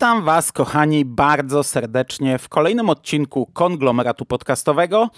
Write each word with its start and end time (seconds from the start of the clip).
Witam 0.00 0.24
Was, 0.24 0.52
kochani, 0.52 1.04
bardzo 1.04 1.62
serdecznie 1.62 2.38
w 2.38 2.48
kolejnym 2.48 2.90
odcinku 2.90 3.46
konglomeratu 3.46 4.24
podcastowego 4.24 5.08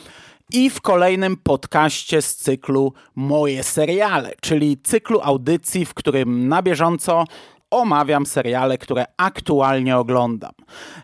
i 0.52 0.70
w 0.70 0.80
kolejnym 0.80 1.36
podcaście 1.36 2.22
z 2.22 2.36
cyklu 2.36 2.92
Moje 3.14 3.62
seriale, 3.62 4.32
czyli 4.40 4.78
cyklu 4.78 5.20
audycji, 5.22 5.84
w 5.84 5.94
którym 5.94 6.48
na 6.48 6.62
bieżąco 6.62 7.24
omawiam 7.72 8.26
seriale, 8.26 8.78
które 8.78 9.04
aktualnie 9.16 9.96
oglądam. 9.96 10.52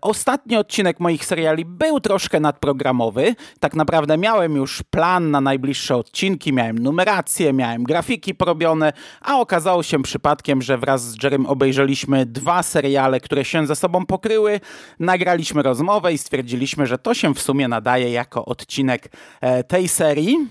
Ostatni 0.01 0.57
odcinek 0.57 1.01
moich 1.01 1.25
seriali 1.25 1.65
był 1.65 2.01
troszkę 2.01 2.41
nadprogramowy. 2.41 3.35
Tak 3.61 3.75
naprawdę 3.75 4.19
miałem 4.19 4.57
już 4.57 4.83
plan 4.83 5.31
na 5.31 5.41
najbliższe 5.41 5.97
odcinki, 5.97 6.53
miałem 6.53 6.79
numerację, 6.79 7.53
miałem 7.53 7.85
grafiki 7.85 8.35
porobione, 8.35 8.93
a 9.21 9.41
okazało 9.41 9.83
się 9.83 10.03
przypadkiem, 10.03 10.63
że 10.63 10.79
wraz 10.79 11.03
z 11.03 11.23
Jerem 11.23 11.47
obejrzeliśmy 11.47 12.27
dwa 12.27 12.63
seriale, 12.63 13.21
które 13.21 13.45
się 13.45 13.67
ze 13.67 13.77
sobą 13.77 14.07
pokryły. 14.07 14.61
Nagraliśmy 15.01 15.63
rozmowę 15.63 16.13
i 16.13 16.19
stwierdziliśmy, 16.19 16.87
że 16.87 16.99
to 16.99 17.15
się 17.15 17.35
w 17.35 17.43
sumie 17.43 17.69
nadaje 17.69 18.11
jako 18.11 18.45
odcinek 18.45 19.13
e, 19.41 19.65
tej 19.65 19.89
serii. 19.89 20.49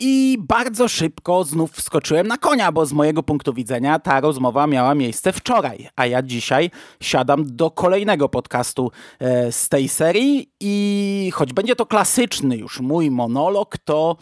I 0.00 0.38
bardzo 0.40 0.88
szybko 0.88 1.44
znów 1.44 1.72
wskoczyłem 1.72 2.26
na 2.26 2.38
konia, 2.38 2.72
bo 2.72 2.86
z 2.86 2.92
mojego 2.92 3.22
punktu 3.22 3.54
widzenia 3.54 3.98
ta 3.98 4.20
rozmowa 4.20 4.66
miała 4.66 4.94
miejsce 4.94 5.32
wczoraj, 5.32 5.88
a 5.96 6.06
ja 6.06 6.22
dzisiaj 6.22 6.70
siadam 7.00 7.56
do 7.56 7.70
kolejnego 7.70 8.28
podcastu 8.28 8.90
e, 9.18 9.52
z 9.52 9.68
tej 9.68 9.88
serii. 9.88 10.50
I 10.60 11.30
choć 11.34 11.52
będzie 11.52 11.76
to 11.76 11.86
klasyczny 11.86 12.56
już 12.56 12.80
mój 12.80 13.10
monolog, 13.10 13.78
to 13.78 14.16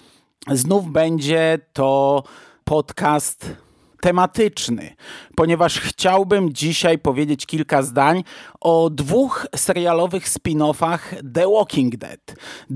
znów 0.50 0.92
będzie 0.92 1.58
to 1.72 2.22
podcast 2.64 3.56
tematyczny, 4.00 4.94
ponieważ 5.36 5.80
chciałbym 5.80 6.52
dzisiaj 6.52 6.98
powiedzieć 6.98 7.46
kilka 7.46 7.82
zdań 7.82 8.24
o 8.66 8.90
dwóch 8.90 9.46
serialowych 9.56 10.28
spin-offach 10.28 11.14
The 11.34 11.48
Walking 11.48 11.96
Dead. 11.96 12.20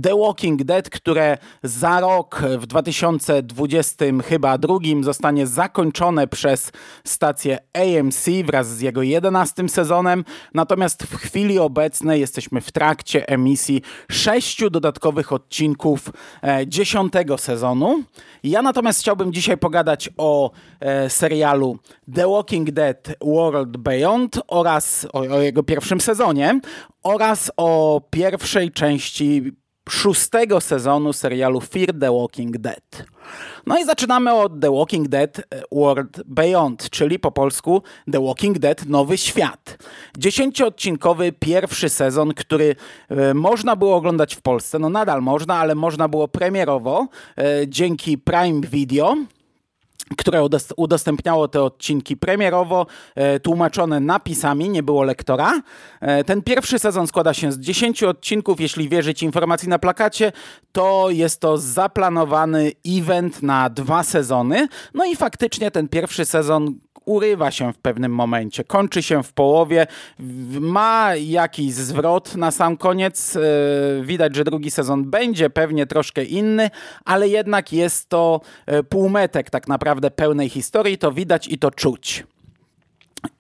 The 0.03 0.17
Walking 0.17 0.65
Dead, 0.65 0.91
które 0.91 1.39
za 1.63 2.01
rok 2.01 2.43
w 2.59 2.67
2020 2.67 4.05
chyba 4.25 4.59
drugim 4.59 5.05
zostanie 5.05 5.47
zakończone 5.47 6.29
przez 6.29 6.73
stację 7.05 7.59
AMC 7.75 8.27
wraz 8.45 8.69
z 8.69 8.81
jego 8.81 9.03
11 9.03 9.69
sezonem, 9.69 10.25
natomiast 10.55 11.03
w 11.03 11.17
chwili 11.17 11.59
obecnej 11.59 12.21
jesteśmy 12.21 12.61
w 12.61 12.73
trakcie 12.73 13.29
emisji 13.29 13.83
sześciu 14.11 14.71
dodatkowych 14.71 15.33
odcinków 15.33 16.11
e, 16.43 16.67
dziesiątego 16.67 17.39
sezonu. 17.39 18.03
Ja 18.43 18.63
natomiast 18.63 19.01
chciałbym 19.01 19.33
dzisiaj 19.33 19.59
pogadać 19.59 20.11
o 20.17 20.51
e, 20.81 21.11
serialu 21.11 21.79
The 22.15 22.29
Walking 22.29 22.71
Dead 22.71 23.09
World 23.21 23.77
Beyond 23.77 24.41
oraz 24.49 25.07
o, 25.13 25.19
o 25.19 25.41
jego 25.41 25.63
pierwszym 25.63 25.80
sezonie 26.01 26.61
oraz 27.03 27.53
o 27.57 28.01
pierwszej 28.11 28.71
części 28.71 29.53
szóstego 29.91 30.61
sezonu 30.61 31.13
serialu 31.13 31.61
Fear 31.61 31.95
the 32.01 32.13
Walking 32.13 32.59
Dead. 32.59 33.05
No 33.67 33.79
i 33.79 33.85
zaczynamy 33.85 34.35
od 34.35 34.61
The 34.61 34.73
Walking 34.73 35.09
Dead 35.09 35.39
e, 35.39 35.43
World 35.73 36.23
Beyond, 36.27 36.91
czyli 36.91 37.19
po 37.19 37.33
polsku 37.33 37.83
The 38.13 38.25
Walking 38.25 38.59
Dead 38.59 38.87
Nowy 38.87 39.19
Świat. 39.19 39.79
Dziesięcioodcinkowy 40.19 41.33
pierwszy 41.33 41.89
sezon, 41.89 42.35
który 42.35 42.77
e, 43.09 43.35
można 43.35 43.77
było 43.77 43.97
oglądać 43.97 44.35
w 44.35 44.43
Polsce, 44.43 44.79
no 44.79 44.89
nadal 44.89 45.23
można, 45.23 45.55
ale 45.55 45.75
można 45.75 46.09
było 46.09 46.29
premierowo 46.29 47.09
e, 47.39 47.69
dzięki 47.69 48.19
Prime 48.19 48.61
Video 48.61 49.17
które 50.17 50.49
udostępniało 50.77 51.49
te 51.49 51.63
odcinki 51.63 52.17
premierowo, 52.17 52.87
e, 53.15 53.41
tłumaczone 53.41 54.01
napisami, 54.01 54.69
nie 54.69 54.83
było 54.83 55.03
lektora. 55.03 55.63
E, 56.01 56.25
ten 56.25 56.43
pierwszy 56.43 56.79
sezon 56.79 57.07
składa 57.07 57.35
się 57.35 57.53
z 57.53 57.59
10 57.59 58.03
odcinków. 58.03 58.61
Jeśli 58.61 58.89
wierzyć 58.89 59.23
informacji 59.23 59.69
na 59.69 59.79
plakacie, 59.79 60.33
to 60.73 61.11
jest 61.11 61.41
to 61.41 61.59
zaplanowany 61.59 62.73
event 62.87 63.43
na 63.43 63.71
dwa 63.71 64.03
sezony. 64.03 64.69
No 64.95 65.05
i 65.05 65.17
faktycznie 65.17 65.71
ten 65.71 65.89
pierwszy 65.89 66.25
sezon 66.25 66.75
urywa 67.05 67.51
się 67.51 67.73
w 67.73 67.79
pewnym 67.79 68.15
momencie, 68.15 68.65
kończy 68.65 69.03
się 69.03 69.23
w 69.23 69.33
połowie, 69.33 69.87
ma 70.61 71.15
jakiś 71.17 71.73
zwrot 71.73 72.37
na 72.37 72.51
sam 72.51 72.77
koniec. 72.77 73.37
E, 73.37 73.41
widać, 74.03 74.37
że 74.37 74.45
drugi 74.45 74.71
sezon 74.71 75.11
będzie 75.11 75.51
pewnie 75.51 75.87
troszkę 75.87 76.25
inny, 76.25 76.71
ale 77.05 77.29
jednak 77.29 77.73
jest 77.73 78.09
to 78.09 78.41
e, 78.67 78.83
półmetek 78.83 79.51
tak 79.51 79.69
naprawdę 79.69 80.11
pełnej 80.11 80.49
historii, 80.49 80.99
to 80.99 81.13
widać 81.13 81.49
i 81.49 81.59
to 81.59 81.71
czuć. 81.71 82.25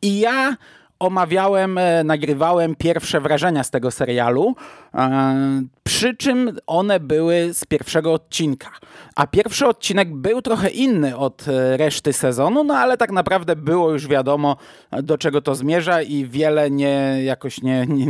I 0.02 0.20
ja 0.20 0.56
omawiałem, 0.98 1.78
e, 1.78 2.04
nagrywałem 2.04 2.74
pierwsze 2.74 3.20
wrażenia 3.20 3.64
z 3.64 3.70
tego 3.70 3.90
serialu, 3.90 4.54
przy 5.82 6.16
czym 6.16 6.58
one 6.66 7.00
były 7.00 7.54
z 7.54 7.64
pierwszego 7.64 8.12
odcinka. 8.12 8.70
A 9.16 9.26
pierwszy 9.26 9.66
odcinek 9.66 10.14
był 10.14 10.42
trochę 10.42 10.70
inny 10.70 11.16
od 11.16 11.48
e, 11.48 11.76
reszty 11.76 12.12
sezonu, 12.12 12.64
no 12.64 12.74
ale 12.74 12.96
tak 12.96 13.12
naprawdę 13.12 13.56
było 13.56 13.90
już 13.92 14.08
wiadomo, 14.08 14.56
do 15.02 15.18
czego 15.18 15.40
to 15.40 15.54
zmierza 15.54 16.02
i 16.02 16.24
wiele 16.24 16.70
nie, 16.70 17.18
jakoś 17.24 17.62
nie, 17.62 17.86
nie, 17.98 18.06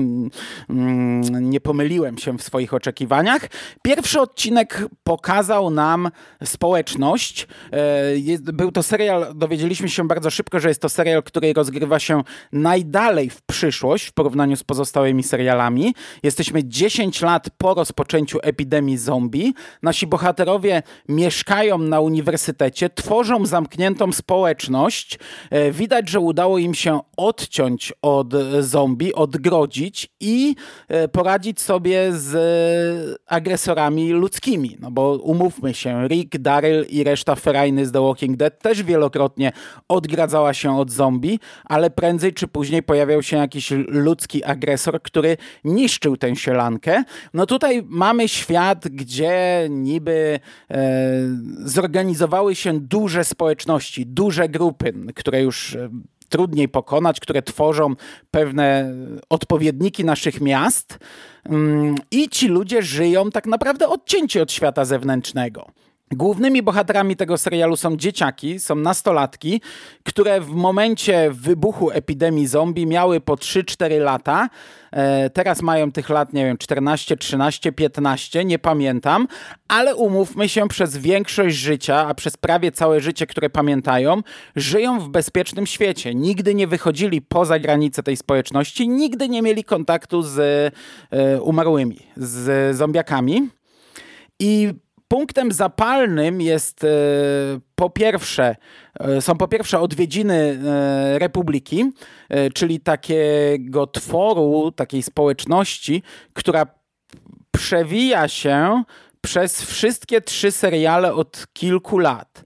mm, 0.71 1.51
nie 1.51 1.61
pomyliłem 1.61 2.19
się 2.19 2.39
w 2.39 2.43
swoich 2.43 2.75
oczekiwaniach. 2.75 3.49
Pierwszy 3.83 4.21
odcinek 4.21 4.85
pokazał 5.05 5.71
nam 5.71 6.11
społeczność. 6.45 7.49
E, 7.73 8.53
był 8.53 8.73
to 8.73 8.83
serial, 8.83 9.27
dowiedzieliśmy 9.35 9.89
się 9.89 10.09
bardzo 10.09 10.31
szybko, 10.31 10.61
że 10.61 10.69
jest 10.69 10.83
to 10.83 10.89
serial, 10.89 11.23
który 11.23 11.53
rozgrywa 11.53 11.99
się 11.99 12.23
najdalej 12.53 13.31
w 13.31 13.43
przyszłość 13.43 14.07
w 14.07 14.13
porównaniu 14.13 14.57
z 14.57 14.65
pozostałymi 14.65 15.23
serialami. 15.23 15.95
Jesteśmy 16.23 16.63
10 16.71 17.23
lat 17.23 17.51
po 17.59 17.75
rozpoczęciu 17.75 18.39
epidemii 18.43 18.99
zombie. 18.99 19.55
Nasi 19.83 20.07
bohaterowie 20.07 20.83
mieszkają 21.09 21.79
na 21.79 22.01
uniwersytecie, 22.01 22.91
tworzą 22.91 23.47
zamkniętą 23.47 24.13
społeczność. 24.13 25.19
E, 25.51 25.73
widać, 25.73 26.09
że 26.09 26.21
udało 26.21 26.59
im 26.59 26.75
się 26.75 27.01
odciąć 27.17 27.93
od 28.03 28.35
zombie, 28.61 29.15
odgrodzić 29.15 30.09
i 30.21 30.55
e, 30.89 31.09
poradzić 31.09 31.61
sobie 31.61 32.13
z 32.13 33.21
agresorami 33.27 34.13
ludzkimi. 34.13 34.77
No 34.81 34.91
bo 34.91 35.17
umówmy 35.17 35.75
się, 35.75 36.09
Rick, 36.09 36.39
Daryl 36.39 36.87
i 36.89 37.05
reszta 37.05 37.35
ferajny 37.35 37.87
z 37.87 37.93
The 37.93 38.01
Walking 38.01 38.37
Dead 38.37 38.59
też 38.63 38.83
wielokrotnie 38.83 39.53
odgradzała 39.89 40.55
się 40.55 40.79
od 40.79 40.91
zombie, 40.91 41.39
ale 41.65 41.91
prędzej 41.91 42.33
czy 42.33 42.49
później 42.49 42.83
pojawiał 42.83 43.23
się 43.23 43.37
jakiś 43.37 43.71
ludzki 43.89 44.45
agresor, 44.45 45.03
który 45.03 45.37
niszczył 45.65 46.17
tę 46.17 46.37
sielankę. 46.61 47.05
No 47.35 47.47
tutaj 47.47 47.83
mamy 47.89 48.29
świat, 48.29 48.89
gdzie 48.89 49.67
niby 49.71 50.41
e, 50.71 50.79
zorganizowały 51.65 52.55
się 52.55 52.81
duże 52.81 53.25
społeczności, 53.25 54.07
duże 54.07 54.49
grupy, 54.49 54.93
które 55.15 55.43
już 55.43 55.75
e, 55.75 55.89
trudniej 56.29 56.69
pokonać, 56.69 57.21
które 57.21 57.43
tworzą 57.43 57.95
pewne 58.31 58.95
odpowiedniki 59.31 60.05
naszych 60.05 60.41
miast. 60.41 60.99
Mm, 61.45 61.95
I 62.11 62.29
ci 62.29 62.49
ludzie 62.49 62.83
żyją 62.83 63.31
tak 63.31 63.47
naprawdę 63.47 63.89
odcięci 63.89 64.41
od 64.41 64.53
świata 64.53 64.85
zewnętrznego. 64.85 65.67
Głównymi 66.13 66.63
bohaterami 66.63 67.17
tego 67.17 67.39
serialu 67.39 67.77
są 67.77 67.97
dzieciaki, 67.97 68.61
są 68.61 68.75
nastolatki, 68.75 69.61
które 70.05 70.41
w 70.41 70.49
momencie 70.49 71.31
wybuchu 71.33 71.91
epidemii 71.91 72.47
zombie 72.47 72.87
miały 72.87 73.21
po 73.21 73.35
3-4 73.35 74.01
lata. 74.01 74.49
E, 74.93 75.31
teraz 75.31 75.63
mają 75.63 75.93
tych 75.93 76.09
lat, 76.09 76.33
nie 76.33 76.45
wiem, 76.45 76.59
14, 76.59 77.17
13, 77.17 77.73
15, 77.73 78.45
nie 78.45 78.59
pamiętam, 78.59 79.29
ale 79.69 79.97
umówmy 79.97 80.49
się, 80.49 80.69
przez 80.69 80.97
większość 80.97 81.57
życia, 81.57 82.07
a 82.07 82.15
przez 82.15 82.37
prawie 82.37 82.73
całe 82.73 83.01
życie, 83.01 83.27
które 83.27 83.51
pamiętają, 83.51 84.23
żyją 84.57 85.01
w 85.01 85.09
bezpiecznym 85.09 85.67
świecie. 85.67 86.15
Nigdy 86.15 86.55
nie 86.55 86.67
wychodzili 86.67 87.23
poza 87.23 87.59
granice 87.59 88.03
tej 88.03 88.17
społeczności, 88.17 88.89
nigdy 88.89 89.29
nie 89.29 89.43
mieli 89.43 89.65
kontaktu 89.65 90.23
z 90.23 90.39
e, 91.11 91.43
umarłymi, 91.43 91.99
z 92.17 92.77
zombiakami. 92.77 93.49
I 94.39 94.75
Punktem 95.13 95.53
zapalnym 95.53 96.41
jest 96.41 96.85
e, 96.85 96.89
po 97.75 97.91
pierwsze, 97.91 98.57
e, 99.01 99.21
są 99.21 99.37
po 99.37 99.49
pierwsze 99.49 99.81
odwiedziny 99.81 100.35
e, 100.35 101.19
Republiki, 101.19 101.93
czyli 102.55 102.81
takiego 102.81 103.87
tworu, 103.87 104.73
takiej 104.73 105.03
społeczności, 105.03 106.03
która 106.33 106.67
przewija 107.51 108.29
się 108.29 108.83
przez 109.21 109.63
wszystkie 109.63 110.21
trzy 110.21 110.51
seriale 110.51 111.15
od 111.15 111.47
kilku 111.53 111.99
lat. 111.99 112.45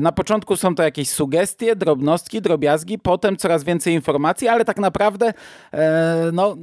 Na 0.00 0.12
początku 0.12 0.56
są 0.56 0.74
to 0.74 0.82
jakieś 0.82 1.10
sugestie, 1.10 1.76
drobnostki, 1.76 2.42
drobiazgi, 2.42 2.98
potem 2.98 3.36
coraz 3.36 3.64
więcej 3.64 3.94
informacji, 3.94 4.48
ale 4.48 4.64
tak 4.64 4.78
naprawdę 4.78 5.32
no 6.32 6.56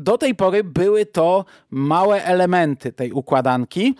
do 0.00 0.18
tej 0.18 0.34
pory 0.34 0.64
były 0.64 1.06
to 1.06 1.44
małe 1.70 2.24
elementy 2.24 2.92
tej 2.92 3.12
układanki. 3.12 3.94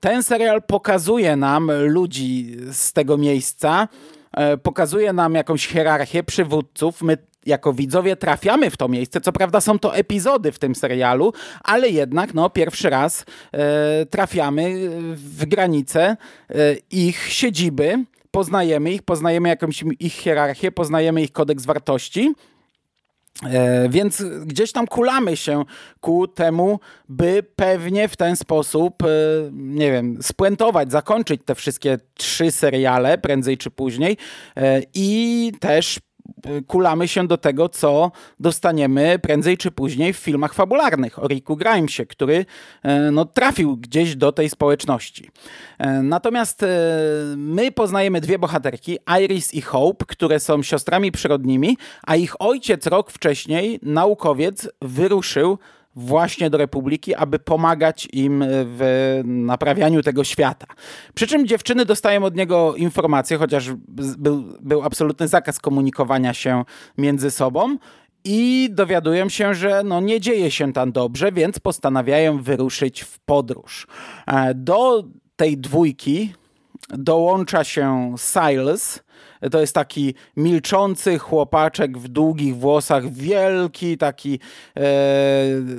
Ten 0.00 0.22
serial 0.22 0.62
pokazuje 0.62 1.36
nam 1.36 1.70
ludzi 1.86 2.56
z 2.72 2.92
tego 2.92 3.18
miejsca, 3.18 3.88
e, 4.32 4.56
pokazuje 4.56 5.12
nam 5.12 5.34
jakąś 5.34 5.66
hierarchię 5.66 6.22
przywódców. 6.22 7.02
My 7.02 7.18
jako 7.46 7.72
widzowie 7.72 8.16
trafiamy 8.16 8.70
w 8.70 8.76
to 8.76 8.88
miejsce. 8.88 9.20
Co 9.20 9.32
prawda 9.32 9.60
są 9.60 9.78
to 9.78 9.94
epizody 9.94 10.52
w 10.52 10.58
tym 10.58 10.74
serialu, 10.74 11.32
ale 11.64 11.88
jednak 11.88 12.34
no, 12.34 12.50
pierwszy 12.50 12.90
raz 12.90 13.24
e, 13.52 14.06
trafiamy 14.06 14.90
w 15.14 15.44
granice 15.46 16.16
e, 16.50 16.56
ich 16.90 17.28
siedziby, 17.28 18.04
poznajemy 18.30 18.92
ich, 18.92 19.02
poznajemy 19.02 19.48
jakąś 19.48 19.84
ich 20.00 20.12
hierarchię, 20.12 20.72
poznajemy 20.72 21.22
ich 21.22 21.32
kodeks 21.32 21.66
wartości. 21.66 22.34
E, 23.46 23.88
więc 23.88 24.22
gdzieś 24.46 24.72
tam 24.72 24.86
kulamy 24.86 25.36
się 25.36 25.64
ku 26.00 26.28
temu, 26.28 26.80
by 27.08 27.42
pewnie 27.56 28.08
w 28.08 28.16
ten 28.16 28.36
sposób, 28.36 29.02
e, 29.02 29.06
nie 29.52 29.92
wiem, 29.92 30.18
spuentować, 30.22 30.92
zakończyć 30.92 31.40
te 31.44 31.54
wszystkie 31.54 31.98
trzy 32.14 32.50
seriale 32.50 33.18
prędzej 33.18 33.58
czy 33.58 33.70
później 33.70 34.16
e, 34.56 34.82
i 34.94 35.52
też 35.60 35.98
kulamy 36.66 37.08
się 37.08 37.26
do 37.26 37.38
tego, 37.38 37.68
co 37.68 38.12
dostaniemy 38.40 39.18
prędzej 39.18 39.58
czy 39.58 39.70
później 39.70 40.12
w 40.12 40.16
filmach 40.16 40.54
fabularnych 40.54 41.22
o 41.24 41.28
Ricku 41.28 41.56
Grimesie, 41.56 42.06
który 42.06 42.46
e, 42.82 43.10
no, 43.10 43.24
trafił 43.24 43.76
gdzieś 43.76 44.16
do 44.16 44.32
tej 44.32 44.50
społeczności. 44.50 45.30
E, 45.78 46.02
natomiast 46.02 46.62
e, 46.62 46.66
my 47.36 47.72
poznajemy 47.72 48.20
dwie 48.20 48.38
bohaterki, 48.38 48.98
Iris 49.22 49.54
i 49.54 49.60
Hope, 49.60 50.04
które 50.08 50.40
są 50.40 50.62
siostrami 50.62 51.12
przyrodnimi, 51.12 51.76
a 52.02 52.16
ich 52.16 52.42
ojciec 52.42 52.86
rok 52.86 53.10
wcześniej, 53.10 53.78
naukowiec, 53.82 54.68
wyruszył 54.82 55.58
właśnie 55.96 56.50
do 56.50 56.58
Republiki, 56.58 57.14
aby 57.14 57.38
pomagać 57.38 58.08
im 58.12 58.44
w 58.48 59.20
naprawianiu 59.24 60.02
tego 60.02 60.24
świata. 60.24 60.66
Przy 61.14 61.26
czym 61.26 61.46
dziewczyny 61.46 61.84
dostają 61.84 62.24
od 62.24 62.36
niego 62.36 62.74
informacje, 62.74 63.36
chociaż 63.38 63.70
był, 64.18 64.44
był 64.60 64.82
absolutny 64.82 65.28
zakaz 65.28 65.58
komunikowania 65.58 66.34
się 66.34 66.64
między 66.98 67.30
sobą 67.30 67.76
i 68.24 68.68
dowiadują 68.72 69.28
się, 69.28 69.54
że 69.54 69.82
no 69.84 70.00
nie 70.00 70.20
dzieje 70.20 70.50
się 70.50 70.72
tam 70.72 70.92
dobrze, 70.92 71.32
więc 71.32 71.58
postanawiają 71.58 72.42
wyruszyć 72.42 73.02
w 73.02 73.18
podróż. 73.18 73.86
E, 74.26 74.54
do 74.54 75.04
tej 75.36 75.58
dwójki 75.58 76.34
dołącza 76.88 77.64
się 77.64 78.14
Silas, 78.18 79.02
to 79.50 79.60
jest 79.60 79.74
taki 79.74 80.14
milczący 80.36 81.18
chłopaczek 81.18 81.98
w 81.98 82.08
długich 82.08 82.56
włosach, 82.56 83.12
wielki, 83.12 83.98
taki, 83.98 84.38
e, 84.76 84.82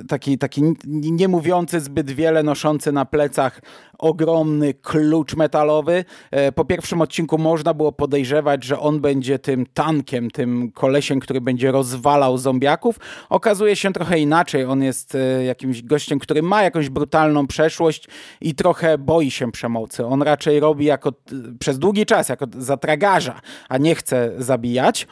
taki, 0.08 0.38
taki 0.38 0.62
nie 0.86 1.28
mówiący 1.28 1.80
zbyt 1.80 2.10
wiele, 2.10 2.42
noszący 2.42 2.92
na 2.92 3.04
plecach 3.04 3.60
ogromny 4.02 4.74
klucz 4.74 5.36
metalowy. 5.36 6.04
E, 6.30 6.52
po 6.52 6.64
pierwszym 6.64 7.00
odcinku 7.00 7.38
można 7.38 7.74
było 7.74 7.92
podejrzewać, 7.92 8.64
że 8.64 8.78
on 8.80 9.00
będzie 9.00 9.38
tym 9.38 9.66
tankiem, 9.74 10.30
tym 10.30 10.72
kolesiem, 10.72 11.20
który 11.20 11.40
będzie 11.40 11.72
rozwalał 11.72 12.38
zombiaków. 12.38 12.98
Okazuje 13.30 13.76
się 13.76 13.92
trochę 13.92 14.18
inaczej. 14.18 14.64
On 14.64 14.82
jest 14.82 15.14
e, 15.14 15.44
jakimś 15.44 15.82
gościem, 15.82 16.18
który 16.18 16.42
ma 16.42 16.62
jakąś 16.62 16.88
brutalną 16.88 17.46
przeszłość 17.46 18.08
i 18.40 18.54
trochę 18.54 18.98
boi 18.98 19.30
się 19.30 19.52
przemocy. 19.52 20.06
On 20.06 20.22
raczej 20.22 20.60
robi 20.60 20.84
jako 20.84 21.12
przez 21.58 21.78
długi 21.78 22.06
czas 22.06 22.28
jako 22.28 22.46
zatragarza, 22.58 23.40
a 23.68 23.78
nie 23.78 23.94
chce 23.94 24.32
zabijać. 24.38 25.06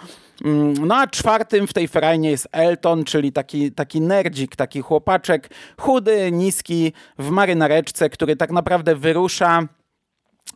Mm, 0.44 0.86
no 0.86 0.96
a 0.96 1.06
czwartym 1.06 1.66
w 1.66 1.72
tej 1.72 1.88
ferajnie 1.88 2.30
jest 2.30 2.48
Elton, 2.52 3.04
czyli 3.04 3.32
taki, 3.32 3.72
taki 3.72 4.00
nerdzik, 4.00 4.56
taki 4.56 4.80
chłopaczek, 4.80 5.50
chudy, 5.78 6.32
niski, 6.32 6.92
w 7.18 7.30
marynareczce, 7.30 8.10
który 8.10 8.36
tak 8.36 8.50
naprawdę 8.50 8.96
wyrusza 8.96 9.62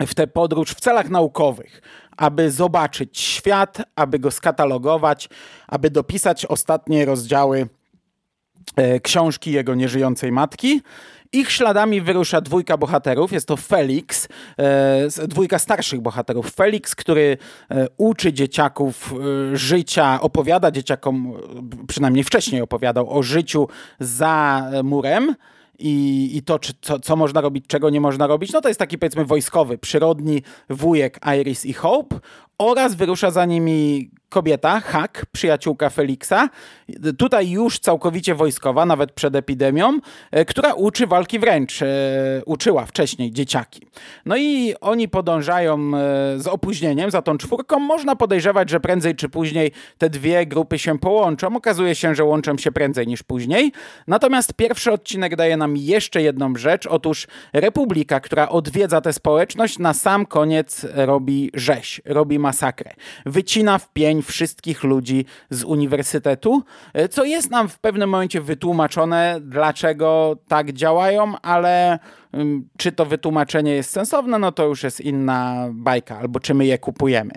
w 0.01 0.15
tę 0.15 0.27
podróż 0.27 0.71
w 0.71 0.81
celach 0.81 1.11
naukowych, 1.11 1.83
aby 2.17 2.51
zobaczyć 2.51 3.19
świat, 3.19 3.83
aby 3.97 4.19
go 4.19 4.31
skatalogować, 4.31 5.29
aby 5.69 5.91
dopisać 5.91 6.47
ostatnie 6.47 7.05
rozdziały 7.05 7.69
e, 8.77 9.01
książki 9.01 9.53
jego 9.53 9.75
nieżyjącej 9.75 10.33
matki. 10.33 10.83
Ich 11.35 11.53
śladami 11.53 12.01
wyrusza 12.01 12.41
dwójka 12.41 12.77
bohaterów. 12.77 13.33
Jest 13.33 13.49
to 13.49 13.57
Felix, 13.57 14.29
e, 14.59 15.27
dwójka 15.29 15.59
starszych 15.59 16.01
bohaterów. 16.01 16.51
Felix, 16.51 16.95
który 16.95 17.39
e, 17.71 17.87
uczy 17.97 18.33
dzieciaków 18.33 19.15
e, 19.53 19.57
życia, 19.57 20.21
opowiada 20.21 20.71
dzieciakom, 20.71 21.33
przynajmniej 21.89 22.25
wcześniej 22.25 22.63
opowiadał 22.63 23.19
o 23.19 23.23
życiu 23.23 23.69
za 24.01 24.71
murem 24.85 25.35
i, 25.79 26.31
i 26.37 26.43
to, 26.43 26.59
czy, 26.59 26.73
co, 26.81 27.01
co 27.01 27.17
można 27.17 27.41
robić, 27.41 27.65
czego 27.67 27.91
nie 27.91 28.01
można 28.01 28.27
robić, 28.27 28.53
no 28.53 28.61
to 28.61 28.69
jest 28.69 28.81
taki 28.81 28.99
powiedzmy 28.99 29.25
wojskowy, 29.25 29.79
przyrodni 29.79 30.43
wujek 30.71 31.21
Iris 31.41 31.67
i 31.67 31.73
Hope 31.73 32.17
oraz 32.59 32.95
wyrusza 32.95 33.31
za 33.31 33.45
nimi 33.45 34.11
kobieta, 34.35 34.81
Hak, 34.81 35.27
przyjaciółka 35.33 35.91
Feliksa, 35.91 36.49
tutaj 37.19 37.51
już 37.51 37.79
całkowicie 37.79 38.35
wojskowa, 38.35 38.87
nawet 38.87 39.13
przed 39.13 39.37
epidemią, 39.37 39.99
e, 40.31 40.45
która 40.45 40.73
uczy 40.73 41.07
walki 41.07 41.39
wręcz, 41.39 41.83
e, 41.83 41.87
uczyła 42.47 42.87
wcześniej 42.87 43.33
dzieciaki. 43.33 43.87
No 44.27 44.37
i 44.37 44.75
oni 44.81 45.09
podążają 45.09 45.75
e, 45.75 46.01
z 46.39 46.47
opóźnieniem 46.47 47.11
za 47.11 47.23
tą 47.23 47.39
czwórką. 47.39 47.79
Można 47.79 48.17
podejrzewać, 48.17 48.71
że 48.71 48.81
prędzej 48.81 49.15
czy 49.15 49.29
później 49.29 49.73
te 49.99 50.11
dwie 50.11 50.47
grupy 50.47 50.79
się 50.79 50.99
połączą. 50.99 51.57
Okazuje 51.57 51.95
się, 51.95 52.15
że 52.15 52.25
łączą 52.25 52.59
się 52.59 52.73
prędzej 52.73 53.07
niż 53.07 53.23
później. 53.23 53.73
Natomiast 54.07 54.55
pierwszy 54.55 54.93
odcinek 54.93 55.37
daje 55.37 55.57
nam 55.57 55.77
jeszcze 55.77 56.23
jedną 56.23 56.57
rzecz. 56.57 56.87
Otóż 56.87 57.27
Republika, 57.53 58.21
która 58.21 58.49
odwiedza 58.49 59.01
tę 59.01 59.13
społeczność, 59.13 59.79
na 59.79 59.95
sam 59.95 60.27
koniec 60.27 60.87
robi 60.95 61.51
rzeź, 61.55 62.03
robi 62.05 62.39
masakrę. 62.45 62.91
Wycina 63.27 63.79
w 63.79 63.93
pień 63.93 64.23
wszystkich 64.23 64.85
ludzi 64.85 65.25
z 65.51 65.65
uniwersytetu, 65.65 66.63
e, 66.95 67.09
co 67.09 67.25
jest 67.25 67.51
nam 67.51 67.69
w 67.69 67.79
pewnym 67.79 68.11
momencie 68.11 68.41
wytłumaczone, 68.41 69.39
dlaczego 69.41 70.37
tak 70.49 70.73
działają, 70.73 71.35
ale 71.43 71.99
czy 72.77 72.93
to 72.93 73.07
wytłumaczenie 73.07 73.75
jest 73.75 73.91
sensowne, 73.91 74.39
no 74.39 74.53
to 74.53 74.67
już 74.67 74.83
jest 74.83 75.01
inna 75.01 75.69
bajka, 75.73 76.19
albo 76.19 76.41
czy 76.41 76.55
my 76.55 76.67
je 76.67 76.79
kupujemy. 76.79 77.33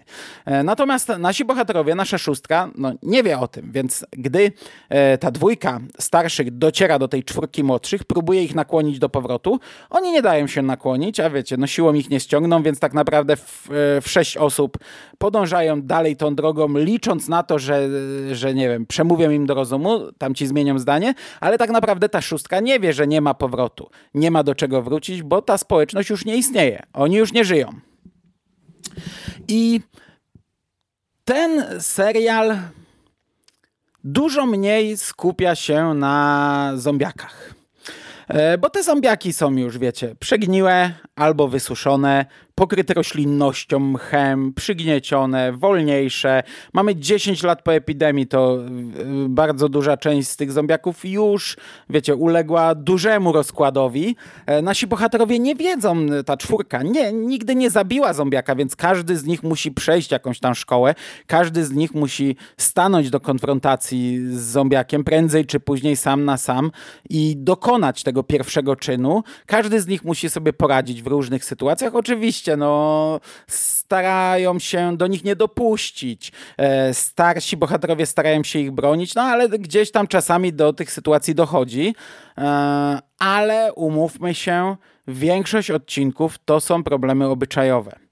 E, 0.46 0.64
natomiast 0.64 1.10
nasi 1.20 1.46
bohaterowie, 1.46 1.96
nasza 1.96 2.18
szóstka, 2.18 2.70
no 2.76 2.94
nie 3.04 3.24
wie 3.24 3.40
o 3.40 3.48
tym, 3.48 3.72
więc 3.72 4.06
gdy 4.12 4.52
e, 4.90 5.18
ta 5.18 5.32
dwójka 5.32 5.80
starszych 6.00 6.58
dociera 6.58 7.00
do 7.00 7.08
tej 7.08 7.24
czwórki 7.24 7.64
młodszych, 7.64 8.04
próbuje 8.04 8.44
ich 8.44 8.56
nakłonić 8.56 9.00
do 9.00 9.10
powrotu, 9.10 9.60
oni 9.90 10.12
nie 10.12 10.22
dają 10.22 10.48
się 10.48 10.62
nakłonić, 10.62 11.20
a 11.20 11.30
wiecie, 11.30 11.58
no 11.58 11.68
siłą 11.68 11.94
ich 11.94 12.10
nie 12.10 12.20
ściągną, 12.20 12.64
więc 12.64 12.80
tak 12.80 12.94
naprawdę 12.94 13.36
w, 13.36 13.70
e, 13.72 14.02
w 14.02 14.08
sześć 14.08 14.38
osób 14.38 14.78
podążają 15.18 15.82
dalej 15.82 16.16
tą 16.16 16.36
drogą, 16.36 16.78
licząc 16.78 17.28
na 17.28 17.44
to, 17.44 17.60
że, 17.60 17.90
że 18.32 18.54
nie 18.54 18.70
wiem, 18.70 18.86
przemówią 18.86 19.30
im 19.30 19.46
do 19.46 19.54
rozumu, 19.54 20.12
tam 20.18 20.36
ci 20.36 20.48
zmienią 20.48 20.80
zdanie, 20.80 21.14
ale 21.40 21.58
tak 21.58 21.70
naprawdę 21.70 22.10
ta 22.10 22.22
szóstka 22.22 22.60
nie 22.60 22.80
wie, 22.80 22.94
że 22.94 23.08
nie 23.08 23.22
ma 23.22 23.34
powrotu, 23.34 23.90
nie 24.14 24.32
ma 24.32 24.44
do 24.44 24.56
czego 24.56 24.82
wrócić, 24.88 25.24
bo 25.24 25.42
ta 25.42 25.58
społeczność 25.58 26.10
już 26.10 26.26
nie 26.26 26.38
istnieje. 26.38 26.84
Oni 26.94 27.16
już 27.16 27.34
nie 27.34 27.46
żyją. 27.46 27.74
I 29.48 29.82
ten 31.26 31.82
serial 31.82 32.58
dużo 34.04 34.46
mniej 34.46 34.98
skupia 34.98 35.56
się 35.56 35.94
na 35.94 36.72
zombiakach. 36.76 37.54
E, 38.28 38.58
bo 38.58 38.70
te 38.70 38.84
zombiaki 38.84 39.34
są 39.34 39.52
już, 39.52 39.78
wiecie, 39.78 40.16
przegniłe 40.20 40.92
albo 41.16 41.48
wysuszone, 41.48 42.26
pokryte 42.58 42.94
roślinnością, 42.94 43.80
mchem, 43.80 44.54
przygniecione, 44.54 45.52
wolniejsze. 45.52 46.44
Mamy 46.74 46.96
10 46.96 47.44
lat 47.44 47.62
po 47.62 47.74
epidemii, 47.74 48.28
to 48.28 48.58
y, 49.26 49.30
bardzo 49.30 49.70
duża 49.70 49.98
część 49.98 50.30
z 50.30 50.36
tych 50.36 50.52
zombiaków 50.52 51.06
już, 51.06 51.58
wiecie, 51.90 52.16
uległa 52.16 52.76
dużemu 52.76 53.32
rozkładowi. 53.32 54.16
E, 54.46 54.62
nasi 54.62 54.88
bohaterowie 54.88 55.40
nie 55.40 55.56
wiedzą, 55.56 56.06
ta 56.26 56.38
czwórka 56.38 56.84
nie, 56.84 57.14
nigdy 57.14 57.56
nie 57.56 57.70
zabiła 57.70 58.14
zombiaka, 58.14 58.56
więc 58.56 58.76
każdy 58.76 59.18
z 59.18 59.26
nich 59.26 59.44
musi 59.44 59.72
przejść 59.72 60.12
jakąś 60.12 60.40
tam 60.40 60.56
szkołę, 60.56 60.96
każdy 61.28 61.66
z 61.66 61.72
nich 61.72 61.94
musi 61.94 62.36
stanąć 62.58 63.10
do 63.10 63.20
konfrontacji 63.20 64.20
z 64.30 64.42
zombiakiem 64.42 65.04
prędzej 65.04 65.46
czy 65.46 65.60
później 65.60 65.96
sam 65.96 66.26
na 66.26 66.38
sam 66.38 66.72
i 67.10 67.36
dokonać 67.38 68.04
tego 68.04 68.24
pierwszego 68.24 68.76
czynu. 68.76 69.24
Każdy 69.46 69.82
z 69.82 69.88
nich 69.88 70.04
musi 70.04 70.30
sobie 70.30 70.54
poradzić 70.54 71.04
w 71.04 71.08
różnych 71.08 71.46
sytuacjach. 71.46 71.96
Oczywiście 71.96 72.47
oczywiście, 72.48 72.58
no, 72.58 73.20
starają 73.48 74.60
się 74.60 74.98
do 74.98 75.08
nich 75.08 75.24
nie 75.24 75.36
dopuścić. 75.36 76.32
E, 76.58 76.94
starsi 76.94 77.58
bohaterowie 77.58 78.06
starają 78.06 78.44
się 78.44 78.60
ich 78.60 78.72
bronić, 78.72 79.16
no 79.16 79.22
ale 79.22 79.50
gdzieś 79.50 79.92
tam 79.92 80.08
czasami 80.08 80.54
do 80.54 80.74
tych 80.74 80.92
sytuacji 80.92 81.36
dochodzi. 81.36 81.96
E, 82.38 83.00
ale 83.20 83.74
umówmy 83.74 84.34
się, 84.34 84.76
większość 85.08 85.72
odcinków 85.72 86.38
to 86.46 86.60
są 86.60 86.84
problemy 86.84 87.28
obyczajowe. 87.28 88.07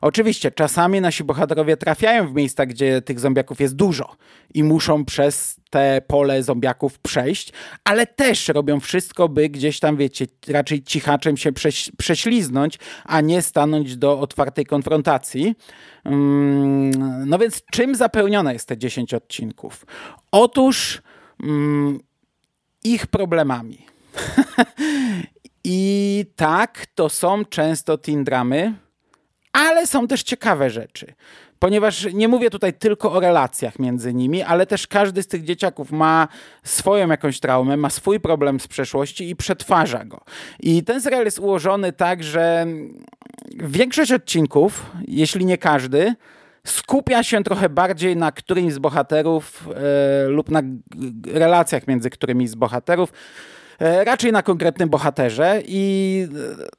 Oczywiście, 0.00 0.50
czasami 0.50 1.00
nasi 1.00 1.24
bohaterowie 1.24 1.76
trafiają 1.76 2.28
w 2.28 2.34
miejsca, 2.34 2.66
gdzie 2.66 3.02
tych 3.02 3.20
zombiaków 3.20 3.60
jest 3.60 3.74
dużo 3.74 4.16
i 4.54 4.64
muszą 4.64 5.04
przez 5.04 5.56
te 5.70 6.02
pole 6.06 6.42
zombiaków 6.42 6.98
przejść, 6.98 7.52
ale 7.84 8.06
też 8.06 8.48
robią 8.48 8.80
wszystko, 8.80 9.28
by 9.28 9.48
gdzieś 9.48 9.80
tam, 9.80 9.96
wiecie, 9.96 10.26
raczej 10.48 10.82
cichaczem 10.82 11.36
się 11.36 11.52
prześ 11.52 11.90
prześliznąć, 11.98 12.78
a 13.04 13.20
nie 13.20 13.42
stanąć 13.42 13.96
do 13.96 14.20
otwartej 14.20 14.66
konfrontacji. 14.66 15.54
Mm, 16.04 16.90
no 17.28 17.38
więc 17.38 17.62
czym 17.72 17.94
zapełnione 17.94 18.52
jest 18.52 18.68
te 18.68 18.78
10 18.78 19.14
odcinków? 19.14 19.86
Otóż 20.32 21.02
mm, 21.42 22.00
ich 22.84 23.06
problemami. 23.06 23.86
I 25.64 26.24
tak, 26.36 26.86
to 26.94 27.08
są 27.08 27.44
często 27.44 27.98
teen 27.98 28.24
dramy, 28.24 28.74
ale 29.58 29.86
są 29.86 30.08
też 30.08 30.22
ciekawe 30.22 30.70
rzeczy. 30.70 31.14
Ponieważ 31.58 32.06
nie 32.14 32.28
mówię 32.28 32.50
tutaj 32.50 32.74
tylko 32.74 33.12
o 33.12 33.20
relacjach 33.20 33.78
między 33.78 34.14
nimi, 34.14 34.42
ale 34.42 34.66
też 34.66 34.86
każdy 34.86 35.22
z 35.22 35.28
tych 35.28 35.44
dzieciaków 35.44 35.92
ma 35.92 36.28
swoją 36.62 37.08
jakąś 37.08 37.40
traumę, 37.40 37.76
ma 37.76 37.90
swój 37.90 38.20
problem 38.20 38.60
z 38.60 38.68
przeszłości 38.68 39.30
i 39.30 39.36
przetwarza 39.36 40.04
go. 40.04 40.20
I 40.60 40.84
ten 40.84 41.00
serial 41.00 41.24
jest 41.24 41.38
ułożony 41.38 41.92
tak, 41.92 42.24
że 42.24 42.66
większość 43.54 44.12
odcinków, 44.12 44.86
jeśli 45.08 45.44
nie 45.44 45.58
każdy, 45.58 46.14
skupia 46.66 47.22
się 47.22 47.44
trochę 47.44 47.68
bardziej 47.68 48.16
na 48.16 48.32
którymś 48.32 48.72
z 48.72 48.78
bohaterów 48.78 49.68
e, 49.74 50.28
lub 50.28 50.50
na 50.50 50.62
relacjach 51.32 51.86
między 51.86 52.10
którymi 52.10 52.48
z 52.48 52.54
bohaterów. 52.54 53.12
E, 53.80 54.04
raczej 54.04 54.32
na 54.32 54.42
konkretnym 54.42 54.88
bohaterze 54.88 55.62
i 55.66 56.26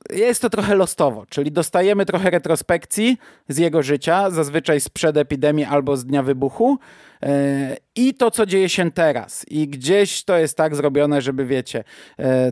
e, 0.10 0.18
jest 0.18 0.42
to 0.42 0.50
trochę 0.50 0.76
lostowo, 0.76 1.26
czyli 1.30 1.52
dostajemy 1.52 2.06
trochę 2.06 2.30
retrospekcji 2.30 3.18
z 3.50 3.58
jego 3.58 3.84
życia, 3.84 4.30
zazwyczaj 4.30 4.82
sprzed 4.82 5.18
epidemii 5.18 5.66
albo 5.66 5.98
z 5.98 6.06
dnia 6.06 6.24
wybuchu 6.24 6.78
e, 7.24 7.78
i 7.96 8.14
to, 8.14 8.32
co 8.32 8.46
dzieje 8.46 8.70
się 8.70 8.92
teraz. 8.92 9.46
I 9.48 9.68
gdzieś 9.68 10.24
to 10.24 10.38
jest 10.38 10.58
tak 10.58 10.76
zrobione, 10.76 11.22
żeby 11.22 11.46
wiecie, 11.46 11.84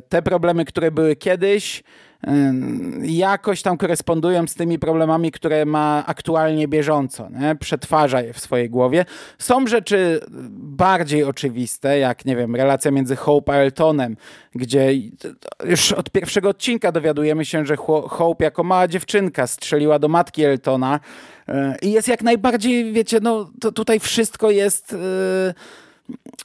te 0.10 0.22
problemy, 0.22 0.66
które 0.66 0.92
były 0.92 1.16
kiedyś, 1.16 1.84
jakoś 3.02 3.62
tam 3.62 3.78
korespondują 3.78 4.48
z 4.48 4.54
tymi 4.56 4.80
problemami, 4.80 5.32
które 5.32 5.66
ma 5.66 6.04
aktualnie 6.08 6.68
bieżąco. 6.68 7.30
Nie? 7.30 7.56
Przetwarza 7.56 8.22
je 8.22 8.34
w 8.34 8.40
swojej 8.40 8.70
głowie. 8.70 9.06
Są 9.38 9.68
rzeczy 9.68 10.20
bardziej 10.52 11.24
oczywiste, 11.24 12.00
jak 12.00 12.26
nie 12.26 12.36
wiem, 12.36 12.56
relacja 12.56 12.92
między 12.92 13.16
Hope 13.16 13.54
a 13.54 13.56
Eltonem, 13.56 14.18
gdzie 14.56 14.94
już 15.66 15.92
od 15.92 16.10
pierwszego 16.10 16.50
odcinka 16.50 16.92
dowiadujemy 16.92 17.46
się, 17.46 17.66
że 17.66 17.76
Hope 18.10 18.46
jako 18.46 18.64
mała 18.64 18.88
dziewczynka 18.88 19.48
strzeliła 19.48 20.00
do 20.00 20.08
matki 20.08 20.44
Eltona 20.44 21.00
e, 21.48 21.76
i 21.82 21.92
jest 21.92 22.08
jak 22.08 22.22
najbardziej, 22.22 22.94
wiecie, 22.94 23.20
no 23.22 23.52
tutaj 23.76 24.00
wszystko 24.00 24.52
jest... 24.52 24.92
Yy 24.92 25.87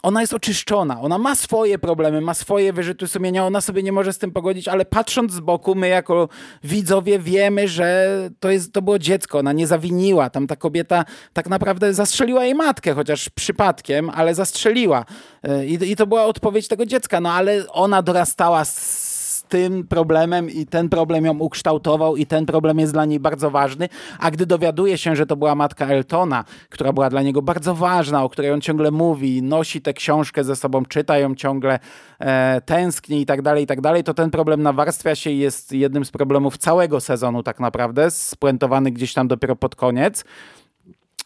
ona 0.03 0.21
jest 0.21 0.35
oczyszczona, 0.35 1.01
ona 1.01 1.19
ma 1.19 1.35
swoje 1.35 1.79
problemy, 1.79 2.21
ma 2.21 2.35
swoje 2.35 2.73
wyrzuty 2.73 3.09
sumienia, 3.09 3.47
ona 3.47 3.61
sobie 3.61 3.83
nie 3.83 3.93
może 3.93 4.13
z 4.13 4.19
tym 4.19 4.31
pogodzić, 4.31 4.69
ale 4.69 4.85
patrząc 4.85 5.33
z 5.33 5.41
boku, 5.41 5.75
my 5.75 5.89
jako 5.89 6.29
widzowie 6.65 7.19
wiemy, 7.19 7.69
że 7.69 8.09
to, 8.41 8.51
jest, 8.51 8.73
to 8.73 8.83
było 8.83 8.99
dziecko, 8.99 9.39
ona 9.39 9.53
nie 9.53 9.67
zawiniła, 9.67 10.31
tam 10.31 10.47
ta 10.47 10.57
kobieta 10.57 11.05
tak 11.33 11.49
naprawdę 11.49 11.95
zastrzeliła 11.95 12.45
jej 12.45 12.55
matkę, 12.55 12.95
chociaż 12.95 13.29
przypadkiem, 13.29 14.11
ale 14.11 14.35
zastrzeliła. 14.35 15.05
E, 15.43 15.67
I, 15.67 15.91
i 15.91 15.97
to 15.97 16.07
była 16.07 16.25
odpowiedź 16.25 16.69
tego 16.69 16.87
dziecka, 16.87 17.21
no 17.21 17.33
ale 17.33 17.69
ona 17.69 18.03
dorastała 18.03 18.65
z 18.65 19.12
tym 19.53 19.87
problemem 19.87 20.51
i 20.51 20.67
ten 20.67 20.89
problem 20.89 21.25
ją 21.25 21.39
ukształtował 21.39 22.17
i 22.17 22.27
ten 22.27 22.47
problem 22.47 22.79
jest 22.79 22.93
dla 22.93 23.05
niej 23.05 23.21
bardzo 23.21 23.51
ważny, 23.51 23.89
a 24.19 24.31
gdy 24.31 24.47
dowiaduje 24.47 24.99
się, 24.99 25.17
że 25.17 25.27
to 25.27 25.37
była 25.37 25.55
matka 25.55 25.87
Eltona, 25.87 26.45
która 26.69 26.93
była 26.93 27.11
dla 27.11 27.23
niego 27.23 27.43
bardzo 27.43 27.75
ważna, 27.75 28.25
o 28.25 28.29
której 28.29 28.51
on 28.51 28.61
ciągle 28.61 28.91
mówi, 28.91 29.43
nosi 29.43 29.83
tę 29.83 29.93
książkę 29.93 30.45
ze 30.45 30.57
sobą, 30.57 30.85
czyta 30.85 31.19
ją 31.19 31.35
ciągle, 31.35 31.79
e, 32.19 32.61
tęskni 32.61 33.21
i 33.21 33.27
tak 33.27 33.43
dalej, 33.43 33.65
i 33.65 33.67
tak 33.67 33.81
dalej, 33.81 34.05
to 34.05 34.15
ten 34.15 34.31
problem 34.31 34.63
nawarstwia 34.63 35.15
się 35.15 35.31
i 35.31 35.39
jest 35.39 35.73
jednym 35.73 36.05
z 36.05 36.11
problemów 36.11 36.59
całego 36.59 37.01
sezonu 37.01 37.43
tak 37.43 37.61
naprawdę, 37.61 38.11
spuentowany 38.11 38.91
gdzieś 38.91 39.15
tam 39.15 39.29
dopiero 39.29 39.57
pod 39.57 39.77
koniec. 39.77 40.25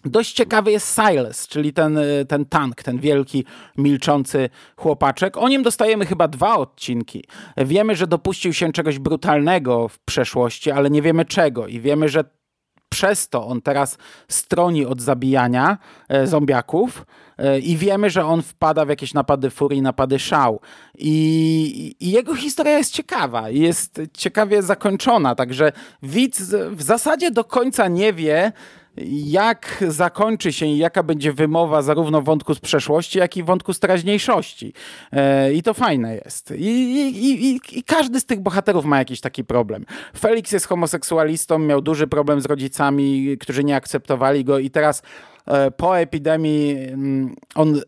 Dość 0.07 0.33
ciekawy 0.33 0.71
jest 0.73 0.95
Silas, 0.95 1.49
czyli 1.49 1.73
ten, 1.73 1.99
y, 1.99 2.27
ten 2.29 2.45
tank, 2.45 2.83
ten 2.83 2.99
wielki, 2.99 3.45
milczący 3.77 4.51
chłopaczek. 4.77 5.37
O 5.37 5.49
nim 5.49 5.63
dostajemy 5.63 6.07
chyba 6.07 6.29
dwa 6.29 6.57
odcinki. 6.57 7.25
Wiemy, 7.57 7.97
że 7.97 8.07
dopuścił 8.07 8.53
się 8.53 8.73
czegoś 8.73 8.99
brutalnego 8.99 9.89
w 9.89 9.99
przeszłości, 9.99 10.71
ale 10.71 10.91
nie 10.91 11.03
wiemy 11.03 11.25
czego. 11.25 11.67
I 11.67 11.81
wiemy, 11.81 12.09
że 12.09 12.25
przez 12.89 13.29
to 13.29 13.47
on 13.47 13.63
teraz 13.63 13.99
stroni 14.29 14.87
od 14.87 15.01
zabijania 15.01 15.79
e, 16.09 16.27
zombiaków 16.27 17.07
e, 17.39 17.59
i 17.59 17.77
wiemy, 17.77 18.11
że 18.11 18.27
on 18.27 18.43
wpada 18.43 18.85
w 18.85 18.89
jakieś 18.89 19.15
napady 19.15 19.51
furii, 19.51 19.83
napady 19.83 20.19
szał. 20.19 20.61
I, 20.99 21.95
I, 22.01 22.11
jego 22.11 22.35
historia 22.35 22.79
jest 22.79 22.93
ciekawa, 22.93 23.51
jest 23.51 24.01
ciekawie 24.13 24.63
zakończona, 24.63 25.35
także 25.35 25.73
widz 26.03 26.41
w 26.71 26.83
zasadzie 26.83 27.31
do 27.31 27.45
końca 27.45 27.89
nie 27.89 28.13
wie, 28.13 28.53
jak 29.27 29.85
zakończy 29.89 30.53
się 30.53 30.67
i 30.67 30.79
jaka 30.79 31.03
będzie 31.03 31.33
wymowa 31.33 31.83
zarówno 31.83 32.23
wątku 32.23 32.55
z 32.55 32.59
przeszłości, 32.61 33.19
jak 33.19 33.37
i 33.37 33.43
wątku 33.43 33.73
z 33.73 33.81
teraźniejszości. 33.81 34.73
E, 35.13 35.53
I 35.53 35.63
to 35.63 35.75
fajne 35.75 36.15
jest. 36.15 36.51
I, 36.51 36.65
i, 36.65 37.51
i, 37.51 37.61
I, 37.73 37.83
każdy 37.83 38.21
z 38.21 38.25
tych 38.25 38.41
bohaterów 38.41 38.85
ma 38.85 38.99
jakiś 38.99 39.21
taki 39.21 39.45
problem. 39.45 39.87
Felix 40.19 40.53
jest 40.53 40.67
homoseksualistą, 40.67 41.59
miał 41.59 41.81
duży 41.81 42.07
problem 42.07 42.41
z 42.41 42.47
rodzicami, 42.47 43.37
którzy 43.41 43.65
nie 43.65 43.77
akceptowali 43.77 44.45
go 44.45 44.59
i 44.59 44.71
teraz 44.71 45.03
po 45.77 45.99
epidemii 45.99 46.77
mm, 46.79 47.37
on 47.55 47.77
e, 47.77 47.83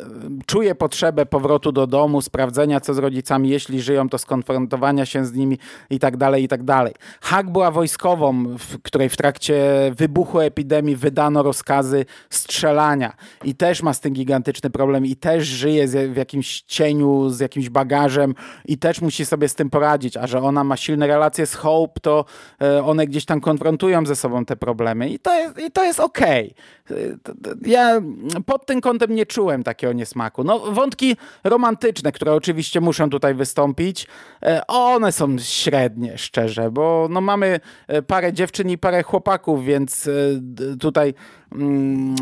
czuje 0.46 0.74
potrzebę 0.74 1.26
powrotu 1.26 1.72
do 1.72 1.86
domu, 1.86 2.22
sprawdzenia 2.22 2.80
co 2.80 2.94
z 2.94 2.98
rodzicami, 2.98 3.48
jeśli 3.48 3.82
żyją, 3.82 4.08
to 4.08 4.18
skonfrontowania 4.18 5.06
się 5.06 5.26
z 5.26 5.32
nimi 5.32 5.58
i 5.90 5.98
tak 5.98 6.16
dalej, 6.16 6.44
i 6.44 6.48
tak 6.48 6.62
dalej. 6.62 6.94
Hak 7.20 7.50
była 7.50 7.70
wojskową, 7.70 8.44
w 8.58 8.82
której 8.82 9.08
w 9.08 9.16
trakcie 9.16 9.64
wybuchu 9.96 10.40
epidemii 10.40 10.96
wydano 10.96 11.42
rozkazy 11.42 12.04
strzelania 12.30 13.12
i 13.44 13.54
też 13.54 13.82
ma 13.82 13.94
z 13.94 14.00
tym 14.00 14.12
gigantyczny 14.12 14.70
problem 14.70 15.06
i 15.06 15.16
też 15.16 15.46
żyje 15.46 15.88
w 15.88 16.16
jakimś 16.16 16.60
cieniu, 16.60 17.30
z 17.30 17.40
jakimś 17.40 17.68
bagażem 17.68 18.34
i 18.64 18.78
też 18.78 19.00
musi 19.00 19.26
sobie 19.26 19.48
z 19.48 19.54
tym 19.54 19.70
poradzić, 19.70 20.16
a 20.16 20.26
że 20.26 20.42
ona 20.42 20.64
ma 20.64 20.76
silne 20.76 21.06
relacje 21.06 21.46
z 21.46 21.54
Hope, 21.54 22.00
to 22.00 22.24
e, 22.62 22.84
one 22.84 23.06
gdzieś 23.06 23.24
tam 23.24 23.40
konfrontują 23.40 24.06
ze 24.06 24.16
sobą 24.16 24.44
te 24.44 24.56
problemy 24.56 25.08
i 25.08 25.18
to 25.18 25.34
jest, 25.34 25.58
i 25.58 25.70
to 25.70 25.84
jest 25.84 26.00
okej. 26.00 26.54
Okay 26.90 27.47
ja 27.66 28.00
pod 28.46 28.66
tym 28.66 28.80
kątem 28.80 29.14
nie 29.14 29.26
czułem 29.26 29.62
takiego 29.62 29.92
niesmaku. 29.92 30.44
No, 30.44 30.58
wątki 30.58 31.16
romantyczne, 31.44 32.12
które 32.12 32.34
oczywiście 32.34 32.80
muszą 32.80 33.10
tutaj 33.10 33.34
wystąpić, 33.34 34.06
e, 34.42 34.66
one 34.66 35.12
są 35.12 35.38
średnie, 35.38 36.18
szczerze, 36.18 36.70
bo 36.70 37.06
no, 37.10 37.20
mamy 37.20 37.60
e, 37.88 38.02
parę 38.02 38.32
dziewczyn 38.32 38.70
i 38.70 38.78
parę 38.78 39.02
chłopaków, 39.02 39.64
więc 39.64 40.06
e, 40.06 40.76
tutaj 40.76 41.14
mm, 41.52 42.16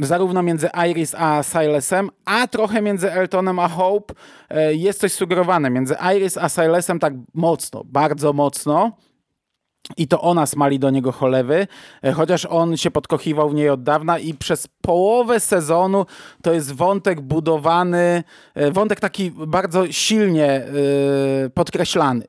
zarówno 0.00 0.42
między 0.42 0.68
Iris 0.90 1.14
a 1.18 1.42
Silasem, 1.42 2.10
a 2.24 2.46
trochę 2.46 2.82
między 2.82 3.12
Eltonem 3.12 3.58
a 3.58 3.68
Hope 3.68 4.14
jest 4.70 5.00
coś 5.00 5.12
sugerowane. 5.12 5.70
Między 5.70 5.96
Iris 6.16 6.36
a 6.36 6.48
Silasem 6.48 6.98
tak 6.98 7.12
mocno, 7.34 7.82
bardzo 7.84 8.32
mocno. 8.32 8.92
I 9.96 10.08
to 10.08 10.20
ona 10.20 10.46
smali 10.46 10.78
do 10.78 10.90
niego 10.90 11.12
cholewy, 11.12 11.66
e, 12.02 12.12
chociaż 12.12 12.46
on 12.46 12.76
się 12.76 12.90
podkochiwał 12.90 13.50
w 13.50 13.54
niej 13.54 13.70
od 13.70 13.82
dawna 13.82 14.18
i 14.18 14.34
przez 14.34 14.68
połowę 14.82 15.40
sezonu 15.40 16.06
to 16.42 16.52
jest 16.52 16.72
wątek 16.72 17.20
budowany, 17.20 18.24
e, 18.54 18.70
wątek 18.70 19.00
taki 19.00 19.30
bardzo 19.30 19.92
silnie 19.92 20.66
yy, 21.42 21.50
podkreślany. 21.50 22.24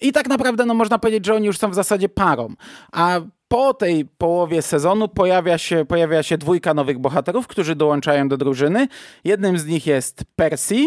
I 0.00 0.12
tak 0.12 0.28
naprawdę 0.28 0.66
no, 0.66 0.74
można 0.74 0.98
powiedzieć, 0.98 1.26
że 1.26 1.34
oni 1.34 1.46
już 1.46 1.58
są 1.58 1.70
w 1.70 1.74
zasadzie 1.74 2.08
parą. 2.08 2.54
A 2.92 3.20
po 3.48 3.74
tej 3.74 4.04
połowie 4.04 4.62
sezonu 4.62 5.08
pojawia 5.08 5.58
się, 5.58 5.84
pojawia 5.84 6.22
się 6.22 6.38
dwójka 6.38 6.74
nowych 6.74 6.98
bohaterów, 6.98 7.46
którzy 7.46 7.76
dołączają 7.76 8.28
do 8.28 8.36
drużyny. 8.36 8.88
Jednym 9.24 9.58
z 9.58 9.66
nich 9.66 9.86
jest 9.86 10.24
Percy, 10.36 10.86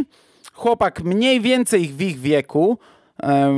chłopak 0.54 1.04
mniej 1.04 1.42
więcej 1.42 1.88
w 1.88 2.02
ich 2.02 2.20
wieku, 2.20 2.80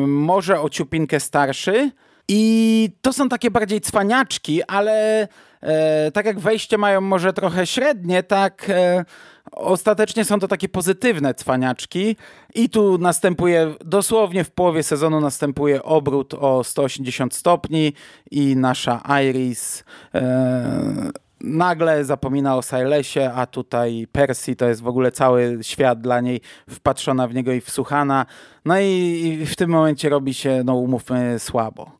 może 0.08 0.62
o 0.62 0.70
ciupinkę 0.70 1.20
starszy, 1.20 1.92
i 2.28 2.92
to 3.02 3.14
są 3.14 3.30
takie 3.30 3.52
bardziej 3.52 3.82
cwaniaczki, 3.82 4.64
ale 4.64 5.28
e, 5.62 6.12
tak 6.12 6.26
jak 6.26 6.40
wejście 6.40 6.78
mają 6.78 7.02
może 7.02 7.34
trochę 7.34 7.68
średnie, 7.68 8.24
tak 8.24 8.70
e, 8.70 9.06
ostatecznie 9.52 10.26
są 10.26 10.40
to 10.40 10.48
takie 10.48 10.70
pozytywne 10.70 11.34
cwaniaczki. 11.34 12.16
I 12.56 12.70
tu 12.70 12.98
następuje, 12.98 13.74
dosłownie 13.86 14.44
w 14.44 14.52
połowie 14.52 14.84
sezonu 14.84 15.22
następuje 15.22 15.84
obrót 15.84 16.34
o 16.34 16.64
180 16.64 17.36
stopni 17.36 17.94
i 18.32 18.56
nasza 18.56 19.02
Iris 19.24 19.84
e, 20.16 21.27
nagle 21.42 22.06
zapomina 22.06 22.58
o 22.58 22.62
Silesie, 22.62 23.32
a 23.36 23.46
tutaj 23.46 24.08
Percy 24.12 24.56
to 24.56 24.66
jest 24.66 24.82
w 24.82 24.88
ogóle 24.88 25.12
cały 25.12 25.58
świat 25.62 26.02
dla 26.02 26.22
niej, 26.22 26.42
wpatrzona 26.70 27.28
w 27.28 27.34
niego 27.34 27.52
i 27.52 27.62
wsłuchana. 27.62 28.26
No 28.66 28.80
i, 28.80 29.46
w 29.46 29.56
tym 29.56 29.70
momencie 29.70 30.10
robi 30.10 30.34
się, 30.34 30.62
no 30.66 30.76
umówmy, 30.76 31.40
słabo. 31.40 31.92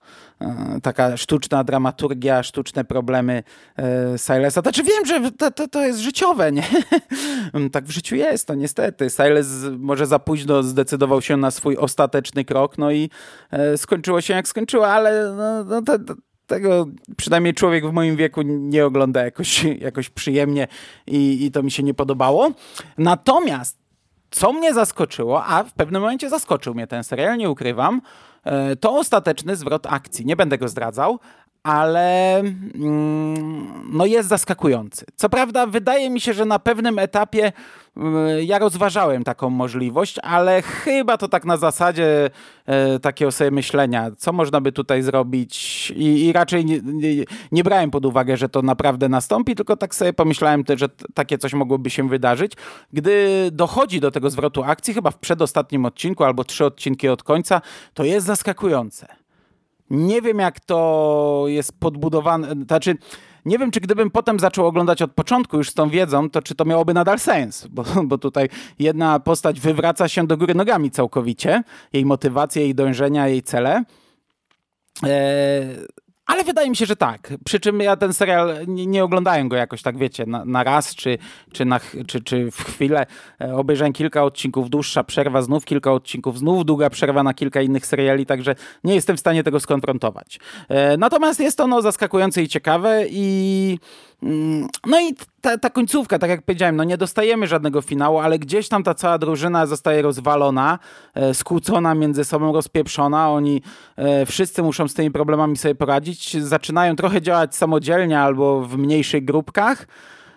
E, 0.42 0.80
taka 0.84 1.18
sztuczna 1.18 1.64
dramaturgia, 1.64 2.44
sztuczne 2.44 2.86
problemy 2.86 3.44
e, 3.78 4.18
Silesa. 4.18 4.62
Znaczy 4.62 4.84
wiem, 4.84 5.06
że 5.06 5.32
to, 5.32 5.52
to, 5.52 5.68
to 5.68 5.86
jest 5.86 6.00
życiowe, 6.00 6.52
nie? 6.52 6.64
tak 7.72 7.86
w 7.86 7.92
życiu 7.92 8.16
jest, 8.16 8.48
to 8.48 8.56
niestety. 8.56 9.10
Siles 9.10 9.48
może 9.78 10.06
za 10.08 10.20
późno 10.20 10.64
zdecydował 10.64 11.22
się 11.22 11.38
na 11.38 11.52
swój 11.52 11.78
ostateczny 11.78 12.46
krok, 12.46 12.78
no 12.78 12.92
i 12.92 13.10
e, 13.52 13.78
skończyło 13.78 14.22
się 14.22 14.34
jak 14.34 14.48
skończyło, 14.48 14.88
ale 14.88 15.34
no, 15.38 15.64
no 15.64 15.82
to 15.82 16.14
tego 16.48 16.86
przynajmniej 17.18 17.54
człowiek 17.54 17.88
w 17.88 17.92
moim 17.92 18.16
wieku 18.16 18.42
nie 18.42 18.86
ogląda 18.86 19.24
jakoś, 19.24 19.64
jakoś 19.88 20.10
przyjemnie 20.10 20.68
i, 21.08 21.46
i 21.46 21.52
to 21.52 21.64
mi 21.64 21.72
się 21.72 21.84
nie 21.84 21.94
podobało. 21.94 22.52
Natomiast 22.98 23.78
co 24.32 24.54
mnie 24.54 24.74
zaskoczyło, 24.74 25.46
a 25.46 25.64
w 25.64 25.74
pewnym 25.74 26.02
momencie 26.02 26.30
zaskoczył 26.30 26.74
mnie 26.74 26.88
ten 26.88 27.04
serial, 27.04 27.38
nie 27.38 27.50
ukrywam, 27.50 28.02
e, 28.44 28.76
to 28.76 28.96
ostateczny 28.96 29.56
zwrot 29.56 29.86
akcji. 29.86 30.26
Nie 30.26 30.36
będę 30.36 30.58
go 30.58 30.68
zdradzał, 30.68 31.20
ale 31.68 32.40
mm, 32.40 33.68
no 33.92 34.06
jest 34.06 34.30
zaskakujący. 34.30 35.06
Co 35.16 35.30
prawda, 35.30 35.68
wydaje 35.68 36.10
mi 36.10 36.22
się, 36.22 36.34
że 36.34 36.46
na 36.46 36.60
pewnym 36.60 37.00
etapie 37.00 37.52
mm, 37.98 38.44
ja 38.44 38.60
rozważałem 38.60 39.24
taką 39.24 39.50
możliwość, 39.50 40.20
ale 40.24 40.62
chyba 40.62 41.18
to 41.18 41.28
tak 41.28 41.46
na 41.46 41.58
zasadzie 41.58 42.30
e, 42.66 43.00
takiego 43.00 43.32
sobie 43.32 43.52
myślenia, 43.52 44.12
co 44.18 44.34
można 44.34 44.62
by 44.62 44.72
tutaj 44.72 45.02
zrobić 45.02 45.92
i, 45.96 46.26
i 46.26 46.34
raczej 46.34 46.66
nie, 46.66 46.80
nie, 46.84 47.24
nie, 47.52 47.64
brałem 47.64 47.92
pod 47.92 48.06
uwagę, 48.06 48.38
że 48.38 48.50
to 48.50 48.62
naprawdę 48.62 49.10
nastąpi, 49.10 49.56
tylko 49.56 49.78
tak 49.78 49.96
sobie 49.96 50.14
pomyślałem, 50.14 50.64
że 50.76 50.90
takie 51.14 51.38
coś 51.38 51.54
mogłoby 51.54 51.90
się 51.90 52.10
wydarzyć. 52.10 52.54
Gdy 52.94 53.28
dochodzi 53.52 54.00
do 54.00 54.12
tego 54.12 54.30
zwrotu 54.30 54.64
akcji, 54.64 54.94
chyba 54.94 55.12
w 55.12 55.18
przedostatnim 55.18 55.86
odcinku 55.86 56.24
albo 56.24 56.44
trzy 56.44 56.66
odcinki 56.66 57.10
od 57.10 57.24
końca, 57.24 57.62
to 57.94 58.04
jest 58.04 58.26
zaskakujące. 58.26 59.27
Nie 59.90 60.22
wiem, 60.22 60.40
jak 60.40 60.60
to 60.60 61.44
jest 61.48 61.80
podbudowane. 61.80 62.48
Znaczy, 62.68 62.98
nie 63.46 63.58
wiem, 63.58 63.72
czy 63.72 63.80
gdybym 63.80 64.12
potem 64.12 64.40
zaczął 64.40 64.68
oglądać 64.68 65.02
od 65.02 65.12
początku 65.12 65.58
już 65.58 65.70
z 65.70 65.74
tą 65.74 65.90
wiedzą, 65.90 66.30
to 66.30 66.42
czy 66.42 66.56
to 66.56 66.66
miałoby 66.66 66.94
nadal 66.94 67.20
sens, 67.20 67.68
bo, 67.68 67.84
bo 68.04 68.18
tutaj 68.18 68.50
jedna 68.80 69.20
postać 69.20 69.60
wywraca 69.60 70.08
się 70.08 70.28
do 70.28 70.38
góry 70.38 70.56
nogami 70.56 70.92
całkowicie, 70.92 71.64
jej 71.94 72.06
motywacje, 72.06 72.62
jej 72.62 72.76
dążenia, 72.76 73.28
jej 73.28 73.44
cele. 73.44 73.84
Eee, 75.04 75.68
ale 76.28 76.44
wydaje 76.44 76.70
mi 76.70 76.76
się, 76.76 76.86
że 76.86 76.96
tak. 76.96 77.34
Przy 77.46 77.60
czym 77.60 77.80
ja 77.80 77.96
ten 77.96 78.14
serial 78.14 78.58
nie, 78.68 78.86
nie 78.86 79.04
oglądałem 79.04 79.50
go 79.50 79.56
jakoś 79.56 79.82
tak, 79.82 79.98
wiecie, 79.98 80.26
na, 80.26 80.46
na 80.46 80.64
raz 80.64 80.96
czy, 80.96 81.18
czy, 81.52 81.66
na, 81.66 81.80
czy, 82.08 82.22
czy 82.22 82.52
w 82.52 82.64
chwilę. 82.64 83.06
E, 83.42 83.56
obejrzałem 83.56 83.94
kilka 83.94 84.24
odcinków, 84.24 84.70
dłuższa 84.70 85.04
przerwa, 85.04 85.42
znów 85.42 85.66
kilka 85.66 85.92
odcinków, 85.92 86.38
znów 86.38 86.66
długa 86.66 86.90
przerwa 86.90 87.24
na 87.24 87.34
kilka 87.34 87.62
innych 87.62 87.86
seriali, 87.86 88.26
także 88.26 88.56
nie 88.84 88.96
jestem 88.96 89.18
w 89.18 89.20
stanie 89.20 89.44
tego 89.44 89.60
skonfrontować. 89.60 90.40
E, 90.70 90.98
natomiast 90.98 91.40
jest 91.40 91.60
ono 91.60 91.82
zaskakujące 91.82 92.44
i 92.44 92.48
ciekawe 92.48 93.06
i 93.10 93.80
no 94.86 95.00
i 95.00 95.16
ta, 95.42 95.58
ta, 95.58 95.70
końcówka, 95.70 96.20
tak 96.20 96.30
jak 96.30 96.42
powiedziałem, 96.42 96.76
no 96.76 96.84
nie 96.84 96.98
dostajemy 96.98 97.48
żadnego 97.48 97.82
finału, 97.82 98.18
ale 98.18 98.40
gdzieś 98.40 98.70
tam 98.70 98.84
ta 98.84 98.94
cała 98.94 99.18
drużyna 99.18 99.66
zostaje 99.66 100.02
rozwalona, 100.02 100.80
e, 101.14 101.34
skłócona 101.34 101.96
między 101.96 102.24
sobą, 102.24 102.54
rozpieprzona. 102.54 103.32
Oni 103.32 103.62
e, 103.96 104.26
wszyscy 104.26 104.64
muszą 104.64 104.88
z 104.88 104.94
tymi 104.94 105.12
problemami 105.12 105.58
sobie 105.58 105.76
poradzić. 105.76 106.44
Zaczynają 106.44 106.96
trochę 106.96 107.22
działać 107.22 107.56
samodzielnie 107.56 108.20
albo 108.20 108.62
w 108.62 108.78
mniejszych 108.78 109.26
grupkach. 109.26 109.88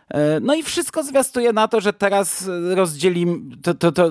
E, 0.09 0.41
no 0.41 0.55
i 0.55 0.63
wszystko 0.63 1.03
zwiastuje 1.03 1.53
na 1.53 1.69
to, 1.69 1.81
że 1.81 1.93
teraz 1.93 2.51
rozdzielimy, 2.75 3.57
to, 3.63 3.75
to, 3.75 3.93
to, 3.93 4.11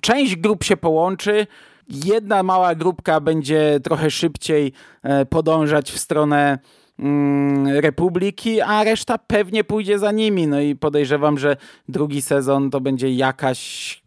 część 0.00 0.36
grup 0.36 0.64
się 0.64 0.76
połączy, 0.76 1.46
jedna 1.88 2.42
mała 2.42 2.74
grupka 2.74 3.20
będzie 3.20 3.80
trochę 3.82 4.10
szybciej 4.10 4.72
podążać 5.30 5.92
w 5.92 5.98
stronę 5.98 6.58
Mm, 6.58 6.85
Republiki, 7.66 8.60
a 8.60 8.84
reszta 8.84 9.18
pewnie 9.18 9.64
pójdzie 9.64 9.98
za 9.98 10.12
nimi. 10.12 10.46
No 10.46 10.60
i 10.60 10.76
podejrzewam, 10.76 11.38
że 11.38 11.56
drugi 11.88 12.22
sezon 12.22 12.70
to 12.70 12.80
będzie 12.80 13.12
jakaś 13.12 14.02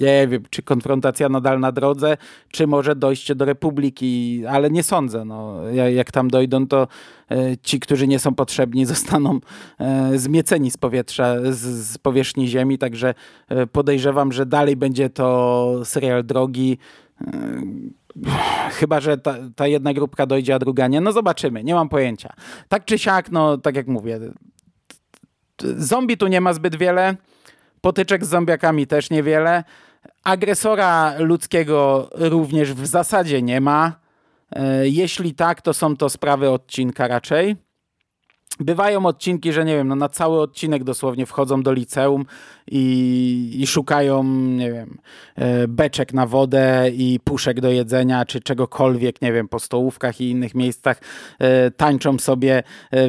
nie 0.00 0.28
wiem, 0.28 0.42
czy 0.50 0.62
konfrontacja 0.62 1.28
nadal 1.28 1.60
na 1.60 1.72
drodze, 1.72 2.16
czy 2.50 2.66
może 2.66 2.96
dojście 2.96 3.34
do 3.34 3.44
Republiki, 3.44 4.42
ale 4.46 4.70
nie 4.70 4.82
sądzę. 4.82 5.24
No, 5.24 5.68
jak 5.70 6.12
tam 6.12 6.30
dojdą, 6.30 6.66
to 6.66 6.88
e, 7.30 7.56
ci, 7.62 7.80
którzy 7.80 8.08
nie 8.08 8.18
są 8.18 8.34
potrzebni, 8.34 8.86
zostaną 8.94 9.40
e, 9.78 10.18
zmieceni 10.18 10.70
z 10.70 10.76
powietrza, 10.76 11.36
z, 11.50 11.58
z 11.86 11.98
powierzchni 11.98 12.48
ziemi, 12.48 12.78
także 12.78 13.14
e, 13.48 13.66
podejrzewam, 13.66 14.32
że 14.32 14.46
dalej 14.46 14.76
będzie 14.76 15.10
to 15.10 15.80
serial 15.84 16.24
drogi 16.24 16.78
Chyba, 18.70 19.00
że 19.00 19.18
ta, 19.18 19.34
ta, 19.56 19.66
jedna 19.66 19.92
grupka 19.92 20.26
dojdzie, 20.26 20.54
a 20.54 20.58
druga 20.58 20.88
nie. 20.88 21.00
No 21.00 21.12
zobaczymy, 21.12 21.64
nie 21.64 21.74
mam 21.74 21.88
pojęcia. 21.88 22.32
Tak 22.68 22.84
czy 22.84 22.98
siak, 22.98 23.30
no 23.30 23.58
tak 23.58 23.76
jak 23.76 23.86
mówię, 23.86 24.20
zombie 25.76 26.16
tu 26.16 26.26
nie 26.26 26.40
ma 26.40 26.52
zbyt 26.52 26.76
wiele, 26.76 27.16
potyczek 27.80 28.24
z 28.24 28.28
zombiakami 28.28 28.86
też 28.86 29.10
niewiele, 29.10 29.64
agresora 30.24 31.14
ludzkiego 31.18 32.08
również 32.14 32.74
w 32.74 32.86
zasadzie 32.86 33.42
nie 33.42 33.60
ma. 33.60 33.92
E, 34.50 34.88
jeśli 34.88 35.34
tak, 35.34 35.62
to 35.62 35.74
są 35.74 35.96
to 35.96 36.08
sprawy 36.08 36.50
odcinka 36.50 37.08
raczej. 37.08 37.56
Bywają 38.60 39.06
odcinki, 39.06 39.52
że 39.52 39.64
nie 39.64 39.76
wiem, 39.76 39.88
no 39.88 39.96
na 39.96 40.08
cały 40.08 40.40
odcinek 40.40 40.84
dosłownie 40.84 41.26
wchodzą 41.26 41.62
do 41.62 41.72
liceum 41.72 42.24
i, 42.70 43.58
i, 43.60 43.66
szukają, 43.66 44.24
nie 44.24 44.72
wiem, 44.72 44.98
e, 45.36 45.68
beczek 45.68 46.12
na 46.12 46.26
wodę 46.26 46.90
i 46.92 47.20
puszek 47.24 47.60
do 47.60 47.70
jedzenia, 47.70 48.24
czy 48.24 48.40
czegokolwiek, 48.40 49.22
nie 49.22 49.32
wiem, 49.32 49.48
po 49.48 49.58
stołówkach 49.58 50.20
i 50.20 50.30
innych 50.30 50.54
miejscach. 50.54 51.00
E, 51.38 51.70
tańczą 51.70 52.18
sobie 52.18 52.62
e, 52.90 53.08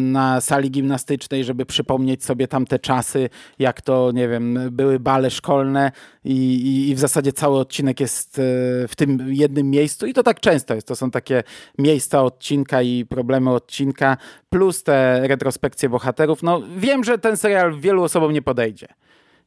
na 0.00 0.40
sali 0.40 0.70
gimnastycznej, 0.70 1.44
żeby 1.44 1.66
przypomnieć 1.66 2.24
sobie 2.24 2.48
tamte 2.48 2.78
czasy, 2.78 3.28
jak 3.58 3.80
to, 3.80 4.12
nie 4.12 4.28
wiem, 4.28 4.58
były 4.70 5.00
bale 5.00 5.30
szkolne 5.30 5.92
i, 6.24 6.54
i, 6.54 6.90
i 6.90 6.94
w 6.94 6.98
zasadzie 6.98 7.32
cały 7.32 7.58
odcinek 7.58 8.00
jest 8.00 8.40
w 8.88 8.92
tym 8.96 9.26
jednym 9.28 9.70
miejscu 9.70 10.06
i 10.06 10.12
to 10.12 10.22
tak 10.22 10.40
często 10.40 10.74
jest. 10.74 10.86
To 10.86 10.96
są 10.96 11.10
takie 11.10 11.42
miejsca 11.78 12.22
odcinka 12.22 12.82
i 12.82 13.04
problemy 13.04 13.50
odcinka, 13.50 14.16
plus 14.50 14.82
te 14.82 15.28
retrospekcje 15.28 15.88
bohaterów. 15.88 16.42
No 16.42 16.62
wiem, 16.76 17.04
że 17.04 17.18
ten 17.18 17.36
serial 17.36 17.80
wielu 17.80 18.02
osobom 18.02 18.32
nie 18.32 18.42
podejdzie. 18.42 18.73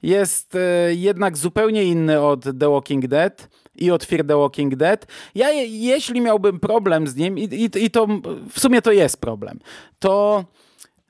Jest 0.03 0.55
e, 0.55 0.93
jednak 0.95 1.37
zupełnie 1.37 1.83
inny 1.83 2.21
od 2.21 2.43
The 2.59 2.69
Walking 2.71 3.07
Dead 3.07 3.49
i 3.75 3.91
od 3.91 4.05
Fear 4.05 4.25
the 4.25 4.37
Walking 4.37 4.75
Dead. 4.75 5.07
Ja 5.35 5.51
jeśli 5.67 6.21
miałbym 6.21 6.59
problem 6.59 7.07
z 7.07 7.15
nim 7.15 7.37
i, 7.37 7.43
i, 7.43 7.85
i 7.85 7.91
to 7.91 8.07
w 8.49 8.59
sumie 8.59 8.81
to 8.81 8.91
jest 8.91 9.21
problem, 9.21 9.59
to 9.99 10.45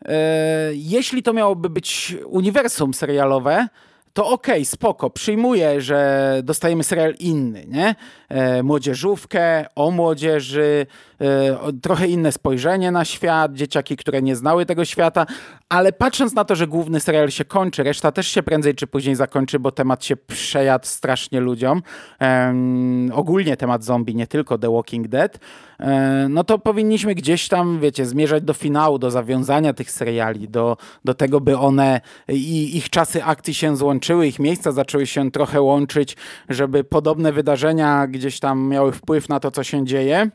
e, 0.06 0.71
jeśli 0.73 1.23
to 1.23 1.34
miałoby 1.34 1.69
być 1.69 2.15
uniwersum 2.25 2.93
serialowe, 2.93 3.67
to 4.17 4.30
okej, 4.30 4.56
okay, 4.56 4.65
spoko, 4.65 5.10
przyjmuję, 5.10 5.82
że 5.82 6.41
dostajemy 6.43 6.84
serial 6.84 7.13
inny, 7.19 7.65
nie? 7.67 7.95
E, 8.30 8.63
młodzieżówkę, 8.63 9.65
o 9.75 9.91
młodzieży, 9.91 10.86
e, 11.21 11.27
trochę 11.82 12.08
inne 12.08 12.32
spojrzenie 12.32 12.91
na 12.91 13.06
świat, 13.06 13.53
dzieciaki, 13.53 13.97
które 13.97 14.21
nie 14.21 14.36
znały 14.36 14.65
tego 14.65 14.86
świata, 14.86 15.25
ale 15.69 15.93
patrząc 15.93 16.34
na 16.34 16.45
to, 16.45 16.56
że 16.56 16.67
główny 16.67 16.99
serial 16.99 17.32
się 17.32 17.45
kończy, 17.45 17.84
reszta 17.84 18.12
też 18.12 18.27
się 18.27 18.43
prędzej 18.43 18.75
czy 18.75 18.88
później 18.88 19.15
zakończy, 19.15 19.60
bo 19.60 19.71
temat 19.71 20.06
się 20.06 20.15
przejadł 20.15 20.86
strasznie 20.86 21.39
ludziom, 21.39 21.82
e, 22.21 22.53
ogólnie 23.13 23.58
temat 23.58 23.84
zombie, 23.84 24.15
nie 24.15 24.27
tylko 24.27 24.58
The 24.58 24.71
Walking 24.73 25.08
Dead, 25.08 25.39
e, 25.80 26.27
no 26.30 26.43
to 26.43 26.60
powinniśmy 26.60 27.15
gdzieś 27.15 27.47
tam, 27.47 27.80
wiecie, 27.80 28.06
zmierzać 28.06 28.43
do 28.43 28.53
finału, 28.53 28.99
do 28.99 29.12
zawiązania 29.12 29.73
tych 29.73 29.91
seriali, 29.91 30.49
do, 30.49 30.77
do 31.06 31.13
tego, 31.13 31.41
by 31.41 31.58
one 31.58 32.01
i 32.30 32.77
ich 32.77 32.89
czasy 32.89 33.23
akcji 33.23 33.53
się 33.53 33.77
złączyły, 33.77 34.07
ich 34.13 34.39
miejsca 34.39 34.72
zaczęły 34.72 35.08
się 35.08 35.32
trochę 35.32 35.62
łączyć, 35.62 36.17
żeby 36.50 36.84
podobne 36.84 37.32
wydarzenia 37.32 38.08
gdzieś 38.08 38.39
tam 38.39 38.67
miały 38.70 38.91
wpływ 38.91 39.30
na 39.30 39.39
to, 39.39 39.52
co 39.52 39.63
się 39.63 39.86
dzieje. 39.86 40.30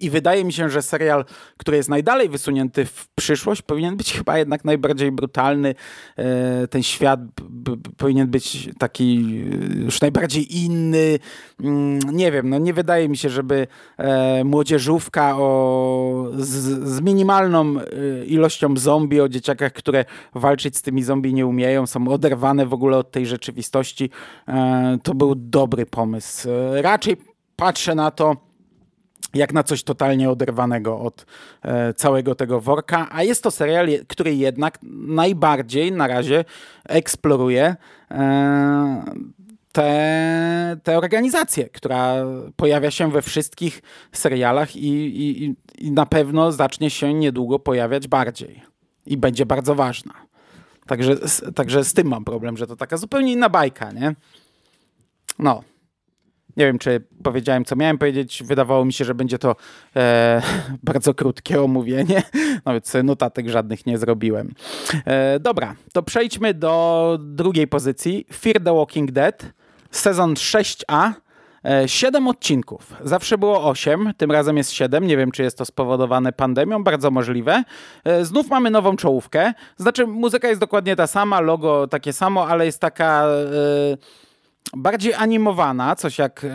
I 0.00 0.10
wydaje 0.10 0.44
mi 0.44 0.52
się, 0.52 0.70
że 0.70 0.82
serial, 0.82 1.24
który 1.56 1.76
jest 1.76 1.88
najdalej 1.88 2.28
wysunięty 2.28 2.84
w 2.84 3.08
przyszłość, 3.14 3.62
powinien 3.62 3.96
być 3.96 4.12
chyba 4.12 4.38
jednak 4.38 4.64
najbardziej 4.64 5.12
brutalny. 5.12 5.74
E, 6.16 6.68
ten 6.68 6.82
świat 6.82 7.20
powinien 7.96 8.26
być 8.26 8.68
taki 8.78 9.42
e, 9.78 9.84
już 9.84 10.00
najbardziej 10.00 10.64
inny. 10.64 11.18
Mm, 11.60 11.98
nie 11.98 12.32
wiem, 12.32 12.50
no 12.50 12.58
nie 12.58 12.74
wydaje 12.74 13.08
mi 13.08 13.16
się, 13.16 13.30
żeby 13.30 13.66
e, 13.96 14.44
młodzieżówka 14.44 15.36
o, 15.36 16.30
z, 16.36 16.48
z 16.88 17.00
minimalną 17.00 17.74
ilością 18.26 18.76
zombie, 18.76 19.20
o 19.20 19.28
dzieciakach, 19.28 19.72
które 19.72 20.04
walczyć 20.34 20.76
z 20.76 20.82
tymi 20.82 21.02
zombie 21.02 21.34
nie 21.34 21.46
umieją, 21.46 21.86
są 21.86 22.08
oderwane 22.08 22.66
w 22.66 22.72
ogóle 22.72 22.96
od 22.98 23.10
tej 23.10 23.26
rzeczywistości, 23.26 24.10
to 25.02 25.14
był 25.14 25.34
dobry 25.34 25.86
pomysł. 25.86 26.48
Raczej 26.72 27.16
patrzę 27.56 27.94
na 27.94 28.10
to 28.10 28.36
jak 29.34 29.52
na 29.52 29.62
coś 29.62 29.82
totalnie 29.82 30.30
oderwanego 30.30 31.00
od 31.00 31.26
e, 31.62 31.94
całego 31.94 32.34
tego 32.34 32.60
worka, 32.60 33.08
a 33.10 33.22
jest 33.22 33.42
to 33.42 33.50
serial, 33.50 33.88
który 34.08 34.34
jednak 34.34 34.78
najbardziej 35.08 35.92
na 35.92 36.06
razie 36.06 36.44
eksploruje 36.88 37.76
e, 38.10 39.04
tę, 40.82 40.98
organizację, 40.98 41.68
która 41.68 42.14
pojawia 42.56 42.90
się 42.90 43.10
we 43.10 43.22
wszystkich 43.22 43.82
serialach 44.12 44.76
i, 44.76 44.88
i, 44.88 45.54
i 45.78 45.90
na 45.90 46.06
pewno 46.06 46.52
zacznie 46.52 46.90
się 46.90 47.14
niedługo 47.14 47.58
pojawiać 47.58 48.08
bardziej 48.08 48.62
i 49.06 49.16
będzie 49.16 49.46
bardzo 49.46 49.74
ważna. 49.74 50.14
Także, 50.86 51.16
także 51.54 51.84
z 51.84 51.92
tym 51.92 52.08
mam 52.08 52.24
problem, 52.24 52.56
że 52.56 52.66
to 52.66 52.76
taka 52.76 52.96
zupełnie 52.96 53.32
inna 53.32 53.48
bajka, 53.48 53.92
nie? 53.92 54.14
No. 55.38 55.62
Nie 56.56 56.66
wiem, 56.66 56.78
czy 56.78 57.02
powiedziałem, 57.22 57.64
co 57.64 57.76
miałem 57.76 57.98
powiedzieć. 57.98 58.42
Wydawało 58.42 58.84
mi 58.84 58.92
się, 58.92 59.04
że 59.04 59.14
będzie 59.14 59.38
to 59.38 59.56
e, 59.96 60.42
bardzo 60.82 61.14
krótkie 61.14 61.62
omówienie. 61.62 62.22
Nawet 62.66 62.88
sobie 62.88 63.02
notatek 63.02 63.48
żadnych 63.48 63.86
nie 63.86 63.98
zrobiłem. 63.98 64.54
E, 65.06 65.40
dobra, 65.40 65.74
to 65.92 66.02
przejdźmy 66.02 66.54
do 66.54 67.18
drugiej 67.20 67.68
pozycji. 67.68 68.26
Fear 68.32 68.60
the 68.64 68.74
Walking 68.74 69.12
Dead, 69.12 69.52
sezon 69.90 70.34
6A. 70.34 71.12
E, 71.64 71.88
siedem 71.88 72.28
odcinków. 72.28 72.92
Zawsze 73.04 73.38
było 73.38 73.64
osiem, 73.64 74.12
tym 74.16 74.30
razem 74.30 74.56
jest 74.56 74.72
siedem. 74.72 75.06
Nie 75.06 75.16
wiem, 75.16 75.30
czy 75.30 75.42
jest 75.42 75.58
to 75.58 75.64
spowodowane 75.64 76.32
pandemią, 76.32 76.84
bardzo 76.84 77.10
możliwe. 77.10 77.64
E, 78.04 78.24
znów 78.24 78.48
mamy 78.48 78.70
nową 78.70 78.96
czołówkę. 78.96 79.52
Znaczy, 79.76 80.06
muzyka 80.06 80.48
jest 80.48 80.60
dokładnie 80.60 80.96
ta 80.96 81.06
sama, 81.06 81.40
logo 81.40 81.86
takie 81.86 82.12
samo, 82.12 82.48
ale 82.48 82.66
jest 82.66 82.80
taka. 82.80 83.26
Yy 83.90 84.23
bardziej 84.72 85.14
animowana, 85.14 85.96
coś 85.96 86.18
jak 86.18 86.44
e, 86.44 86.48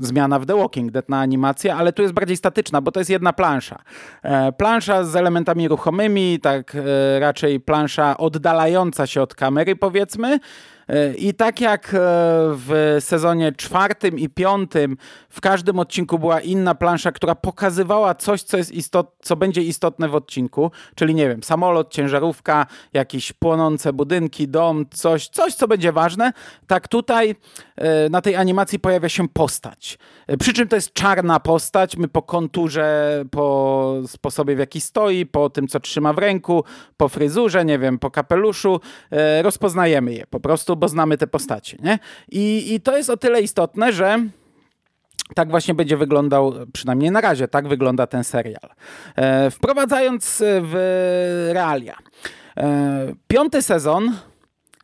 zmiana 0.00 0.38
w 0.38 0.46
The 0.46 0.56
Walking 0.56 0.92
Dead 0.92 1.08
na 1.08 1.20
animację, 1.20 1.74
ale 1.74 1.92
tu 1.92 2.02
jest 2.02 2.14
bardziej 2.14 2.36
statyczna, 2.36 2.80
bo 2.80 2.92
to 2.92 3.00
jest 3.00 3.10
jedna 3.10 3.32
plansza. 3.32 3.78
E, 4.22 4.52
plansza 4.52 5.04
z 5.04 5.16
elementami 5.16 5.68
ruchomymi, 5.68 6.40
tak 6.42 6.74
e, 6.74 7.20
raczej 7.20 7.60
plansza 7.60 8.16
oddalająca 8.16 9.06
się 9.06 9.22
od 9.22 9.34
kamery, 9.34 9.76
powiedzmy. 9.76 10.38
E, 10.90 11.14
I 11.14 11.34
tak 11.34 11.60
jak 11.60 11.94
e, 11.94 11.98
w 12.52 12.96
sezonie 13.00 13.52
czwartym 13.52 14.18
i 14.18 14.28
piątym 14.28 14.96
w 15.28 15.40
każdym 15.40 15.78
odcinku 15.78 16.18
była 16.18 16.40
inna 16.40 16.74
plansza, 16.74 17.12
która 17.12 17.34
pokazywała 17.34 18.14
coś, 18.14 18.42
co, 18.42 18.56
jest 18.56 18.72
istot, 18.72 19.12
co 19.22 19.36
będzie 19.36 19.62
istotne 19.62 20.08
w 20.08 20.14
odcinku, 20.14 20.70
czyli 20.94 21.14
nie 21.14 21.28
wiem, 21.28 21.42
samolot, 21.42 21.92
ciężarówka, 21.92 22.66
jakieś 22.92 23.32
płonące 23.32 23.92
budynki, 23.92 24.48
dom, 24.48 24.86
coś, 24.90 25.28
coś 25.28 25.54
co 25.54 25.68
będzie 25.68 25.92
ważne, 25.92 26.32
tak 26.66 26.88
tutaj 26.88 27.34
e, 27.76 28.08
na 28.08 28.20
tej 28.20 28.36
animacji 28.36 28.78
pojawia 28.78 29.08
się 29.08 29.28
postać. 29.28 29.98
Przy 30.38 30.52
czym 30.52 30.68
to 30.68 30.76
jest 30.76 30.92
czarna 30.92 31.40
postać, 31.40 31.96
my 31.96 32.08
po 32.08 32.22
konturze, 32.22 33.24
po 33.30 33.94
sposobie 34.06 34.56
w 34.56 34.58
jaki 34.58 34.80
stoi, 34.80 35.26
po 35.26 35.50
tym 35.50 35.68
co 35.68 35.80
trzyma 35.80 36.12
w 36.12 36.18
ręku, 36.18 36.64
po 36.96 37.08
fryzurze, 37.08 37.64
nie 37.64 37.78
wiem, 37.78 37.98
po 37.98 38.10
kapeluszu, 38.10 38.80
rozpoznajemy 39.42 40.12
je 40.12 40.26
po 40.26 40.40
prostu, 40.40 40.76
bo 40.80 40.88
znamy 40.88 41.18
te 41.18 41.26
postacie. 41.26 41.76
Nie? 41.82 41.98
I, 42.28 42.74
I 42.74 42.80
to 42.80 42.96
jest 42.96 43.10
o 43.10 43.16
tyle 43.16 43.40
istotne, 43.40 43.92
że 43.92 44.18
tak 45.34 45.50
właśnie 45.50 45.74
będzie 45.74 45.96
wyglądał, 45.96 46.54
przynajmniej 46.72 47.10
na 47.10 47.20
razie, 47.20 47.48
tak 47.48 47.68
wygląda 47.68 48.06
ten 48.06 48.24
serial. 48.24 48.70
E, 49.16 49.50
wprowadzając 49.50 50.42
w 50.62 50.74
realia. 51.52 51.96
E, 52.56 53.12
piąty 53.28 53.62
sezon 53.62 54.16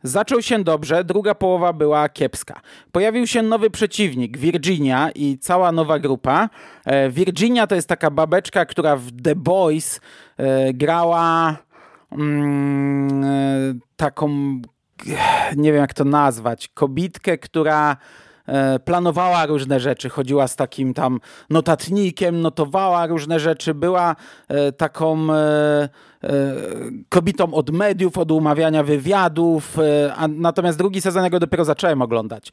zaczął 0.03 0.41
się 0.41 0.63
dobrze, 0.63 1.03
druga 1.03 1.35
połowa 1.35 1.73
była 1.73 2.09
kiepska. 2.09 2.61
Pojawił 2.91 3.27
się 3.27 3.41
nowy 3.41 3.69
przeciwnik, 3.69 4.37
Virginia 4.37 5.11
i 5.15 5.37
cała 5.37 5.71
nowa 5.71 5.99
grupa. 5.99 6.49
E, 6.85 7.09
Virginia 7.09 7.67
to 7.67 7.75
jest 7.75 7.89
taka 7.89 8.11
babeczka, 8.11 8.65
która 8.65 8.95
w 8.95 9.21
The 9.23 9.35
Boys 9.35 10.01
e, 10.37 10.73
grała 10.73 11.57
mm, 12.11 13.23
e, 13.23 13.27
taką 13.95 14.61
nie 15.55 15.71
wiem 15.71 15.81
jak 15.81 15.93
to 15.93 16.03
nazwać, 16.03 16.67
kobitkę, 16.67 17.37
która 17.37 17.97
e, 18.45 18.79
planowała 18.79 19.45
różne 19.45 19.79
rzeczy, 19.79 20.09
chodziła 20.09 20.47
z 20.47 20.55
takim 20.55 20.93
tam 20.93 21.19
notatnikiem, 21.49 22.41
notowała 22.41 23.07
różne 23.07 23.39
rzeczy, 23.39 23.73
była 23.73 24.15
e, 24.47 24.71
taką 24.71 25.33
e, 25.33 25.89
kobietą 27.09 27.53
od 27.53 27.69
mediów, 27.69 28.17
od 28.17 28.31
umawiania 28.31 28.83
wywiadów, 28.83 29.77
natomiast 30.29 30.77
drugi 30.77 31.01
sezon 31.01 31.23
ja 31.23 31.29
go 31.29 31.39
dopiero 31.39 31.65
zacząłem 31.65 32.01
oglądać 32.01 32.51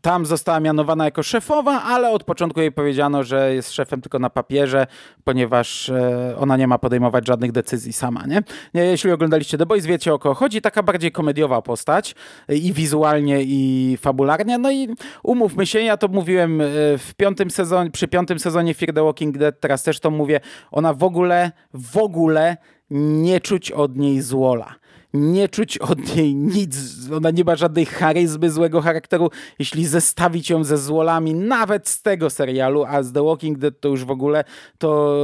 tam 0.00 0.26
została 0.26 0.60
mianowana 0.60 1.04
jako 1.04 1.22
szefowa, 1.22 1.82
ale 1.82 2.10
od 2.10 2.24
początku 2.24 2.60
jej 2.60 2.72
powiedziano, 2.72 3.24
że 3.24 3.54
jest 3.54 3.72
szefem 3.72 4.00
tylko 4.00 4.18
na 4.18 4.30
papierze, 4.30 4.86
ponieważ 5.24 5.88
e, 5.88 6.34
ona 6.38 6.56
nie 6.56 6.66
ma 6.66 6.78
podejmować 6.78 7.26
żadnych 7.26 7.52
decyzji 7.52 7.92
sama. 7.92 8.24
Nie? 8.26 8.42
Jeśli 8.74 9.12
oglądaliście 9.12 9.58
The 9.58 9.66
Boys, 9.66 9.86
wiecie 9.86 10.14
o 10.14 10.18
kogo 10.18 10.34
chodzi. 10.34 10.60
Taka 10.60 10.82
bardziej 10.82 11.12
komediowa 11.12 11.62
postać 11.62 12.14
i 12.48 12.72
wizualnie, 12.72 13.42
i 13.42 13.96
fabularnie. 14.00 14.58
No 14.58 14.72
i 14.72 14.88
umówmy 15.22 15.66
się, 15.66 15.80
ja 15.80 15.96
to 15.96 16.08
mówiłem 16.08 16.60
e, 16.60 16.64
w 16.98 17.12
piątym 17.16 17.50
sezonie, 17.50 17.90
przy 17.90 18.08
piątym 18.08 18.38
sezonie 18.38 18.74
Fear 18.74 18.94
the 18.94 19.04
Walking 19.04 19.38
Dead, 19.38 19.60
teraz 19.60 19.82
też 19.82 20.00
to 20.00 20.10
mówię, 20.10 20.40
ona 20.70 20.94
w 20.94 21.02
ogóle, 21.02 21.52
w 21.74 21.96
ogóle 21.96 22.56
nie 22.90 23.40
czuć 23.40 23.72
od 23.72 23.96
niej 23.96 24.20
złola 24.20 24.74
nie 25.14 25.48
czuć 25.48 25.78
od 25.78 26.16
niej 26.16 26.34
nic. 26.34 26.76
Ona 27.16 27.30
nie 27.30 27.44
ma 27.44 27.56
żadnej 27.56 27.86
charyzmy, 27.86 28.50
złego 28.50 28.80
charakteru. 28.80 29.30
Jeśli 29.58 29.86
zestawić 29.86 30.50
ją 30.50 30.64
ze 30.64 30.78
złolami, 30.78 31.34
nawet 31.34 31.88
z 31.88 32.02
tego 32.02 32.30
serialu, 32.30 32.84
a 32.84 33.02
z 33.02 33.12
The 33.12 33.24
Walking 33.24 33.58
Dead 33.58 33.80
to 33.80 33.88
już 33.88 34.04
w 34.04 34.10
ogóle, 34.10 34.44
to, 34.78 35.18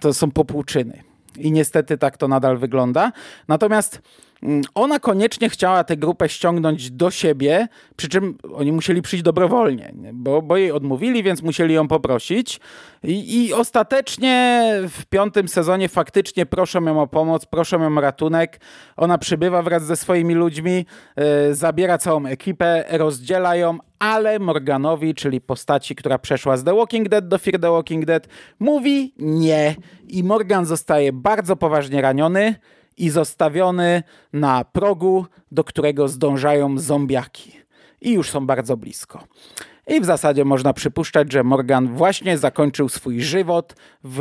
to 0.00 0.14
są 0.14 0.30
popłuczyny. 0.30 1.02
I 1.36 1.52
niestety 1.52 1.98
tak 1.98 2.16
to 2.16 2.28
nadal 2.28 2.58
wygląda. 2.58 3.12
Natomiast 3.48 4.02
ona 4.74 4.98
koniecznie 4.98 5.48
chciała 5.48 5.84
tę 5.84 5.96
grupę 5.96 6.28
ściągnąć 6.28 6.90
do 6.90 7.10
siebie, 7.10 7.68
przy 7.96 8.08
czym 8.08 8.38
oni 8.54 8.72
musieli 8.72 9.02
przyjść 9.02 9.24
dobrowolnie, 9.24 9.92
bo, 10.12 10.42
bo 10.42 10.56
jej 10.56 10.72
odmówili, 10.72 11.22
więc 11.22 11.42
musieli 11.42 11.74
ją 11.74 11.88
poprosić. 11.88 12.60
I, 13.02 13.44
I, 13.44 13.52
ostatecznie 13.52 14.62
w 14.88 15.06
piątym 15.06 15.48
sezonie 15.48 15.88
faktycznie 15.88 16.46
proszą 16.46 16.84
ją 16.84 17.00
o 17.00 17.06
pomoc, 17.06 17.46
proszą 17.46 17.82
ją 17.82 17.98
o 17.98 18.00
ratunek. 18.00 18.60
Ona 18.96 19.18
przybywa 19.18 19.62
wraz 19.62 19.84
ze 19.84 19.96
swoimi 19.96 20.34
ludźmi, 20.34 20.86
yy, 21.16 21.54
zabiera 21.54 21.98
całą 21.98 22.26
ekipę, 22.26 22.84
rozdziela 22.90 23.56
ją, 23.56 23.78
ale 23.98 24.38
Morganowi, 24.38 25.14
czyli 25.14 25.40
postaci, 25.40 25.94
która 25.94 26.18
przeszła 26.18 26.56
z 26.56 26.64
The 26.64 26.74
Walking 26.74 27.08
Dead 27.08 27.28
do 27.28 27.38
Fear 27.38 27.60
the 27.60 27.70
Walking 27.70 28.04
Dead, 28.04 28.28
mówi 28.58 29.14
nie. 29.18 29.74
I 30.08 30.24
Morgan 30.24 30.66
zostaje 30.66 31.12
bardzo 31.12 31.56
poważnie 31.56 32.02
raniony 32.02 32.54
i 32.96 33.10
zostawiony 33.10 34.02
na 34.32 34.64
progu, 34.64 35.26
do 35.52 35.64
którego 35.64 36.08
zdążają 36.08 36.78
zombiaki. 36.78 37.52
I 38.00 38.12
już 38.12 38.30
są 38.30 38.46
bardzo 38.46 38.76
blisko. 38.76 39.24
I 39.86 40.00
w 40.00 40.04
zasadzie 40.04 40.44
można 40.44 40.72
przypuszczać, 40.72 41.32
że 41.32 41.44
Morgan 41.44 41.94
właśnie 41.94 42.38
zakończył 42.38 42.88
swój 42.88 43.20
żywot, 43.20 43.74
w, 44.04 44.20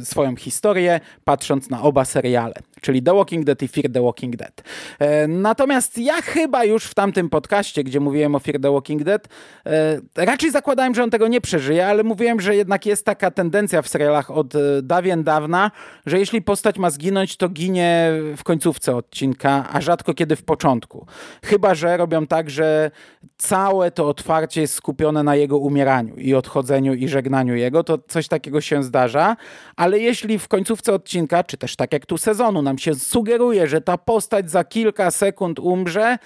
e, 0.00 0.04
swoją 0.04 0.36
historię, 0.36 1.00
patrząc 1.24 1.70
na 1.70 1.82
oba 1.82 2.04
seriale, 2.04 2.54
czyli 2.82 3.02
The 3.02 3.14
Walking 3.14 3.44
Dead 3.44 3.62
i 3.62 3.68
Fear 3.68 3.92
the 3.92 4.02
Walking 4.02 4.36
Dead. 4.36 4.62
E, 4.98 5.28
natomiast 5.28 5.98
ja 5.98 6.22
chyba 6.22 6.64
już 6.64 6.84
w 6.84 6.94
tamtym 6.94 7.30
podcaście, 7.30 7.84
gdzie 7.84 8.00
mówiłem 8.00 8.34
o 8.34 8.38
Fear 8.38 8.60
the 8.60 8.72
Walking 8.72 9.02
Dead, 9.02 9.28
e, 9.66 10.00
raczej 10.16 10.50
zakładałem, 10.50 10.94
że 10.94 11.02
on 11.02 11.10
tego 11.10 11.28
nie 11.28 11.40
przeżyje, 11.40 11.86
ale 11.86 12.02
mówiłem, 12.02 12.40
że 12.40 12.56
jednak 12.56 12.86
jest 12.86 13.04
taka 13.04 13.30
tendencja 13.30 13.82
w 13.82 13.88
serialach 13.88 14.30
od 14.30 14.54
dawien 14.82 15.24
dawna, 15.24 15.70
że 16.06 16.18
jeśli 16.18 16.42
postać 16.42 16.78
ma 16.78 16.90
zginąć, 16.90 17.36
to 17.36 17.48
ginie 17.48 18.10
w 18.36 18.44
końcówce 18.44 18.96
odcinka, 18.96 19.68
a 19.72 19.80
rzadko 19.80 20.14
kiedy 20.14 20.36
w 20.36 20.42
początku. 20.42 21.06
Chyba, 21.44 21.74
że 21.74 21.96
robią 21.96 22.26
tak, 22.26 22.50
że 22.50 22.90
całe 23.36 23.90
to 23.90 24.08
otwarcie 24.08 24.60
jest 24.60 24.74
skupione 24.74 25.22
na 25.22 25.36
jego 25.36 25.58
umieraniu 25.58 26.14
i 26.16 26.34
odchodzeniu 26.34 26.94
i 26.94 27.08
żegnaniu 27.08 27.54
jego, 27.54 27.84
to 27.84 27.98
coś 28.08 28.28
takiego 28.28 28.60
się 28.60 28.82
zdarza, 28.82 29.36
ale 29.76 29.98
jeśli 29.98 30.38
w 30.38 30.48
końcówce 30.48 30.94
odcinka, 30.94 31.44
czy 31.44 31.56
też 31.56 31.76
tak 31.76 31.92
jak 31.92 32.06
tu 32.06 32.18
sezonu, 32.18 32.62
nam 32.72 32.78
się 32.78 32.94
sugeruje, 32.94 33.66
że 33.66 33.80
ta 33.80 33.98
postać 33.98 34.50
za 34.50 34.64
kilka 34.64 35.10
sekund 35.10 35.58
umrze, 35.58 36.18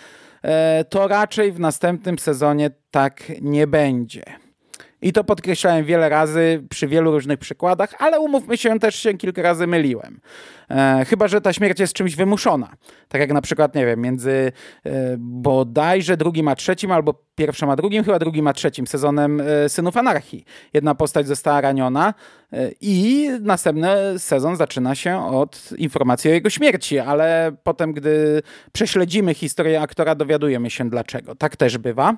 e, 0.42 0.85
to 0.85 1.09
raczej 1.09 1.52
w 1.52 1.61
następnym 1.61 2.18
sezonie 2.18 2.70
tak 2.90 3.32
nie 3.40 3.66
będzie. 3.66 4.22
I 5.02 5.12
to 5.12 5.24
podkreślałem 5.24 5.85
wiele 5.85 6.09
razy 6.09 6.62
przy 6.70 6.88
wielu 6.88 7.11
różnych 7.12 7.38
przykładach, 7.38 7.94
ale 7.98 8.20
umówmy 8.20 8.56
się, 8.56 8.78
też 8.78 8.96
się 8.96 9.14
kilka 9.14 9.42
razy 9.42 9.66
myliłem. 9.66 10.20
E, 10.70 11.04
chyba, 11.09 11.28
że 11.28 11.40
ta 11.40 11.52
śmierć 11.52 11.80
jest 11.80 11.92
czymś 11.92 12.16
wymuszona. 12.16 12.72
Tak 13.09 13.20
jak 13.20 13.32
na 13.32 13.40
przykład, 13.40 13.74
nie 13.74 13.87
wiem, 13.87 14.00
między 14.00 14.52
e, 14.87 15.16
bodajże 15.18 16.16
drugim 16.16 16.48
a 16.48 16.56
trzecim, 16.56 16.92
albo 16.92 17.14
pierwszym 17.35 17.70
a 17.70 17.76
drugim, 17.76 18.04
chyba 18.04 18.18
drugim 18.18 18.46
a 18.46 18.52
trzecim 18.52 18.87
sezonem 18.87 19.40
e, 19.40 19.68
Synów 19.68 19.96
Anarchii. 19.96 20.44
Jedna 20.72 20.94
postać 20.94 21.26
została 21.26 21.61
raniona 21.61 22.14
e, 22.52 22.70
i 22.80 23.28
następny 23.40 24.18
sezon 24.18 24.56
zaczyna 24.56 24.94
się 24.94 25.26
od 25.26 25.72
informacji 25.78 26.30
o 26.30 26.35
jego 26.35 26.50
śmierci, 26.50 26.98
ale 26.98 27.56
potem, 27.62 27.92
gdy 27.92 28.42
prześledzimy 28.72 29.35
historię 29.35 29.80
aktora, 29.80 30.14
dowiadujemy 30.14 30.70
się 30.70 30.90
dlaczego. 30.90 31.35
Tak 31.35 31.56
też 31.56 31.78
bywa. 31.78 32.16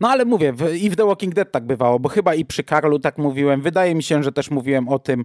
No 0.00 0.08
ale 0.08 0.24
mówię, 0.24 0.52
w, 0.52 0.74
i 0.74 0.90
w 0.90 0.96
The 0.96 1.06
Walking 1.06 1.34
Dead 1.34 1.52
tak 1.52 1.66
bywało, 1.66 1.98
bo 1.98 2.08
chyba 2.08 2.34
i 2.34 2.44
przy 2.44 2.64
Karlu 2.64 2.98
tak 2.98 3.18
mówiłem. 3.18 3.62
Wydaje 3.62 3.94
mi 3.94 4.02
się, 4.02 4.22
że 4.22 4.32
też 4.32 4.50
mówiłem 4.50 4.88
o 4.88 4.98
tym 4.98 5.24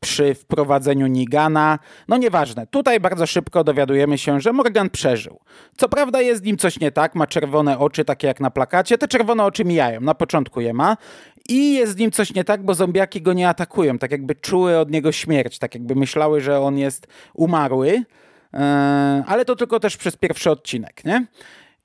przy 0.00 0.34
wprowadzeniu 0.34 1.06
Nigana. 1.06 1.78
No 2.08 2.16
nieważne. 2.16 2.66
Tutaj 2.66 3.00
bardzo 3.00 3.26
szybko 3.26 3.64
dowiadujemy 3.64 4.18
się, 4.18 4.40
że 4.40 4.52
Morgan 4.52 4.90
przeżył. 4.90 5.40
Co 5.76 5.88
prawda 5.88 6.20
jest 6.20 6.42
z 6.42 6.44
nim 6.44 6.56
coś 6.56 6.80
nie 6.80 6.92
tak, 6.92 7.14
ma 7.14 7.26
czerwone 7.26 7.78
oczy, 7.78 8.04
takie 8.04 8.26
jak 8.26 8.40
na 8.40 8.50
plakacie. 8.50 8.98
Te 8.98 9.08
czerwone 9.08 9.44
oczy 9.44 9.64
mijają, 9.64 10.00
na 10.00 10.14
początku 10.14 10.60
je 10.60 10.72
ma. 10.72 10.96
I 11.48 11.74
jest 11.74 11.92
z 11.92 11.96
nim 11.96 12.10
coś 12.10 12.34
nie 12.34 12.44
tak, 12.44 12.64
bo 12.64 12.74
zombiaki 12.74 13.22
go 13.22 13.32
nie 13.32 13.48
atakują, 13.48 13.98
tak 13.98 14.10
jakby 14.10 14.34
czuły 14.34 14.78
od 14.78 14.90
niego 14.90 15.12
śmierć, 15.12 15.58
tak 15.58 15.74
jakby 15.74 15.94
myślały, 15.94 16.40
że 16.40 16.60
on 16.60 16.78
jest 16.78 17.06
umarły. 17.34 17.88
Yy, 17.88 18.60
ale 19.26 19.44
to 19.44 19.56
tylko 19.56 19.80
też 19.80 19.96
przez 19.96 20.16
pierwszy 20.16 20.50
odcinek, 20.50 21.04
nie? 21.04 21.26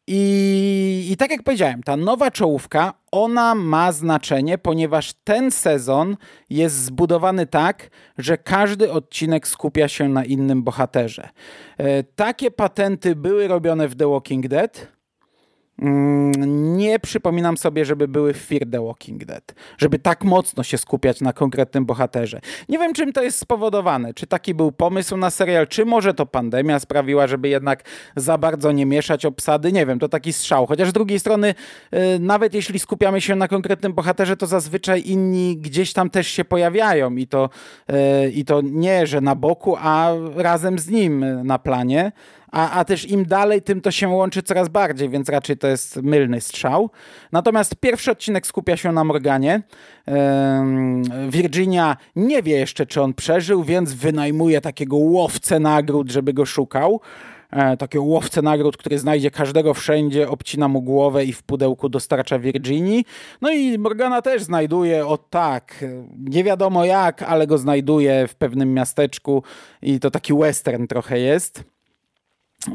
I, 0.07 1.07
I 1.11 1.17
tak 1.17 1.31
jak 1.31 1.43
powiedziałem, 1.43 1.83
ta 1.83 1.97
nowa 1.97 2.31
czołówka, 2.31 2.93
ona 3.11 3.55
ma 3.55 3.91
znaczenie, 3.91 4.57
ponieważ 4.57 5.13
ten 5.23 5.51
sezon 5.51 6.17
jest 6.49 6.75
zbudowany 6.75 7.45
tak, 7.45 7.89
że 8.17 8.37
każdy 8.37 8.91
odcinek 8.91 9.47
skupia 9.47 9.87
się 9.87 10.09
na 10.09 10.25
innym 10.25 10.63
bohaterze. 10.63 11.29
E, 11.77 12.03
takie 12.03 12.51
patenty 12.51 13.15
były 13.15 13.47
robione 13.47 13.87
w 13.87 13.95
The 13.95 14.09
Walking 14.09 14.47
Dead 14.47 14.96
nie 15.79 16.99
przypominam 16.99 17.57
sobie, 17.57 17.85
żeby 17.85 18.07
były 18.07 18.33
w 18.33 18.45
Fear 18.45 18.61
the 18.71 18.85
Walking 18.85 19.25
Dead, 19.25 19.55
żeby 19.77 19.99
tak 19.99 20.23
mocno 20.23 20.63
się 20.63 20.77
skupiać 20.77 21.21
na 21.21 21.33
konkretnym 21.33 21.85
bohaterze. 21.85 22.41
Nie 22.69 22.79
wiem, 22.79 22.93
czym 22.93 23.13
to 23.13 23.23
jest 23.23 23.39
spowodowane. 23.39 24.13
Czy 24.13 24.27
taki 24.27 24.53
był 24.53 24.71
pomysł 24.71 25.17
na 25.17 25.29
serial, 25.29 25.67
czy 25.67 25.85
może 25.85 26.13
to 26.13 26.25
pandemia 26.25 26.79
sprawiła, 26.79 27.27
żeby 27.27 27.49
jednak 27.49 27.83
za 28.15 28.37
bardzo 28.37 28.71
nie 28.71 28.85
mieszać 28.85 29.25
obsady. 29.25 29.71
Nie 29.71 29.85
wiem, 29.85 29.99
to 29.99 30.09
taki 30.09 30.33
strzał. 30.33 30.65
Chociaż 30.65 30.89
z 30.89 30.93
drugiej 30.93 31.19
strony, 31.19 31.55
y, 31.93 32.19
nawet 32.19 32.53
jeśli 32.53 32.79
skupiamy 32.79 33.21
się 33.21 33.35
na 33.35 33.47
konkretnym 33.47 33.93
bohaterze, 33.93 34.37
to 34.37 34.47
zazwyczaj 34.47 35.03
inni 35.05 35.57
gdzieś 35.57 35.93
tam 35.93 36.09
też 36.09 36.27
się 36.27 36.45
pojawiają 36.45 37.15
i 37.15 37.27
to, 37.27 37.49
y, 37.89 38.31
i 38.31 38.45
to 38.45 38.61
nie, 38.61 39.07
że 39.07 39.21
na 39.21 39.35
boku, 39.35 39.75
a 39.79 40.11
razem 40.35 40.79
z 40.79 40.89
nim 40.89 41.25
na 41.43 41.59
planie 41.59 42.11
a, 42.57 42.71
a 42.71 42.85
też 42.85 43.09
im 43.09 43.25
dalej, 43.25 43.61
tym 43.61 43.81
to 43.81 43.91
się 43.91 44.07
łączy 44.07 44.43
coraz 44.43 44.69
bardziej, 44.69 45.09
więc 45.09 45.29
raczej 45.29 45.57
to 45.57 45.67
jest 45.67 45.95
mylny 45.95 46.41
strzał. 46.41 46.89
Natomiast 47.31 47.75
pierwszy 47.75 48.11
odcinek 48.11 48.47
skupia 48.47 48.77
się 48.77 48.91
na 48.91 49.03
Morganie. 49.03 49.61
Virginia 51.29 51.97
nie 52.15 52.43
wie 52.43 52.59
jeszcze, 52.59 52.85
czy 52.85 53.01
on 53.01 53.13
przeżył, 53.13 53.63
więc 53.63 53.93
wynajmuje 53.93 54.61
takiego 54.61 54.95
łowcę 54.97 55.59
nagród, 55.59 56.11
żeby 56.11 56.33
go 56.33 56.45
szukał 56.45 57.01
e, 57.51 57.77
takiego 57.77 58.03
łowcę 58.03 58.41
nagród, 58.41 58.77
który 58.77 58.99
znajdzie 58.99 59.31
każdego 59.31 59.73
wszędzie, 59.73 60.29
obcina 60.29 60.67
mu 60.67 60.81
głowę 60.81 61.25
i 61.25 61.33
w 61.33 61.43
pudełku 61.43 61.89
dostarcza 61.89 62.39
Virginii. 62.39 63.05
No 63.41 63.51
i 63.51 63.77
Morgana 63.77 64.21
też 64.21 64.43
znajduje, 64.43 65.07
o 65.07 65.17
tak, 65.17 65.85
nie 66.17 66.43
wiadomo 66.43 66.85
jak, 66.85 67.23
ale 67.23 67.47
go 67.47 67.57
znajduje 67.57 68.27
w 68.27 68.35
pewnym 68.35 68.73
miasteczku 68.73 69.43
i 69.81 69.99
to 69.99 70.11
taki 70.11 70.33
western 70.33 70.87
trochę 70.87 71.19
jest. 71.19 71.76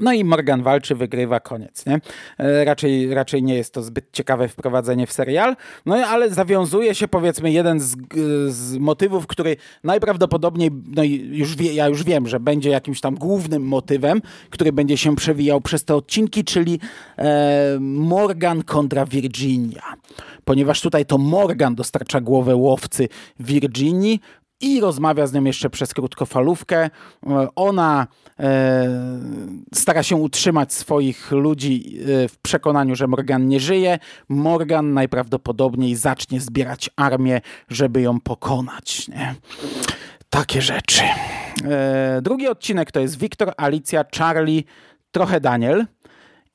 No 0.00 0.12
i 0.12 0.24
Morgan 0.24 0.62
walczy, 0.62 0.94
wygrywa, 0.94 1.40
koniec. 1.40 1.86
Nie? 1.86 2.00
E, 2.38 2.64
raczej, 2.64 3.14
raczej 3.14 3.42
nie 3.42 3.54
jest 3.54 3.74
to 3.74 3.82
zbyt 3.82 4.04
ciekawe 4.12 4.48
wprowadzenie 4.48 5.06
w 5.06 5.12
serial, 5.12 5.56
no 5.86 5.94
ale 5.94 6.30
zawiązuje 6.30 6.94
się 6.94 7.08
powiedzmy 7.08 7.52
jeden 7.52 7.80
z, 7.80 7.96
z 8.48 8.78
motywów, 8.78 9.26
który 9.26 9.56
najprawdopodobniej, 9.84 10.70
no 10.96 11.02
już 11.30 11.56
wie, 11.56 11.72
ja 11.72 11.88
już 11.88 12.04
wiem, 12.04 12.28
że 12.28 12.40
będzie 12.40 12.70
jakimś 12.70 13.00
tam 13.00 13.14
głównym 13.14 13.62
motywem, 13.62 14.22
który 14.50 14.72
będzie 14.72 14.96
się 14.96 15.16
przewijał 15.16 15.60
przez 15.60 15.84
te 15.84 15.94
odcinki, 15.94 16.44
czyli 16.44 16.80
e, 17.18 17.78
Morgan 17.80 18.62
kontra 18.62 19.06
Virginia. 19.06 19.82
Ponieważ 20.44 20.80
tutaj 20.80 21.06
to 21.06 21.18
Morgan 21.18 21.74
dostarcza 21.74 22.20
głowę 22.20 22.56
łowcy 22.56 23.08
Virginii, 23.40 24.20
i 24.62 24.80
rozmawia 24.80 25.26
z 25.26 25.32
nią 25.32 25.44
jeszcze 25.44 25.70
przez 25.70 25.94
krótkofalówkę. 25.94 26.90
E, 27.26 27.48
ona 27.56 28.06
e, 28.40 28.88
stara 29.74 30.02
się 30.02 30.16
utrzymać 30.16 30.72
swoich 30.72 31.30
ludzi 31.30 31.98
e, 32.24 32.28
w 32.28 32.38
przekonaniu, 32.38 32.94
że 32.94 33.06
Morgan 33.06 33.48
nie 33.48 33.60
żyje. 33.60 33.98
Morgan 34.28 34.92
najprawdopodobniej 34.92 35.96
zacznie 35.96 36.40
zbierać 36.40 36.90
armię, 36.96 37.40
żeby 37.68 38.00
ją 38.00 38.20
pokonać. 38.20 39.08
Nie? 39.08 39.34
Takie 40.30 40.62
rzeczy. 40.62 41.02
Drugi 42.22 42.48
odcinek 42.48 42.92
to 42.92 43.00
jest 43.00 43.18
Wiktor, 43.18 43.52
Alicja, 43.56 44.04
Charlie, 44.18 44.64
trochę 45.10 45.40
Daniel. 45.40 45.86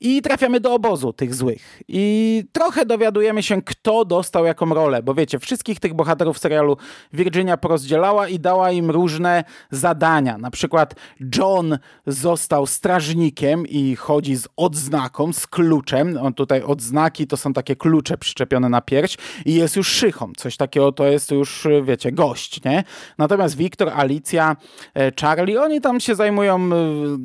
I 0.00 0.22
trafiamy 0.22 0.60
do 0.60 0.74
obozu 0.74 1.12
tych 1.12 1.34
złych. 1.34 1.82
I 1.88 2.44
trochę 2.52 2.86
dowiadujemy 2.86 3.42
się, 3.42 3.62
kto 3.62 4.04
dostał 4.04 4.44
jaką 4.44 4.74
rolę, 4.74 5.02
bo 5.02 5.14
wiecie, 5.14 5.38
wszystkich 5.38 5.80
tych 5.80 5.94
bohaterów 5.94 6.38
serialu 6.38 6.76
Virginia 7.12 7.56
porozdzielała 7.56 8.28
i 8.28 8.38
dała 8.38 8.70
im 8.70 8.90
różne 8.90 9.44
zadania. 9.70 10.38
Na 10.38 10.50
przykład 10.50 10.94
John 11.36 11.78
został 12.06 12.66
strażnikiem 12.66 13.66
i 13.66 13.96
chodzi 13.96 14.36
z 14.36 14.48
odznaką, 14.56 15.32
z 15.32 15.46
kluczem. 15.46 16.18
On 16.22 16.34
tutaj 16.34 16.62
odznaki 16.62 17.26
to 17.26 17.36
są 17.36 17.52
takie 17.52 17.76
klucze 17.76 18.18
przyczepione 18.18 18.68
na 18.68 18.80
pierś 18.80 19.16
i 19.46 19.54
jest 19.54 19.76
już 19.76 19.88
szychą. 19.88 20.32
Coś 20.36 20.56
takiego 20.56 20.92
to 20.92 21.06
jest 21.06 21.30
już, 21.30 21.66
wiecie, 21.82 22.12
gość, 22.12 22.64
nie? 22.64 22.84
Natomiast 23.18 23.56
Wiktor, 23.56 23.88
Alicja, 23.88 24.56
e, 24.94 25.12
Charlie, 25.20 25.62
oni 25.62 25.80
tam 25.80 26.00
się 26.00 26.14
zajmują 26.14 26.56
e, 26.56 26.68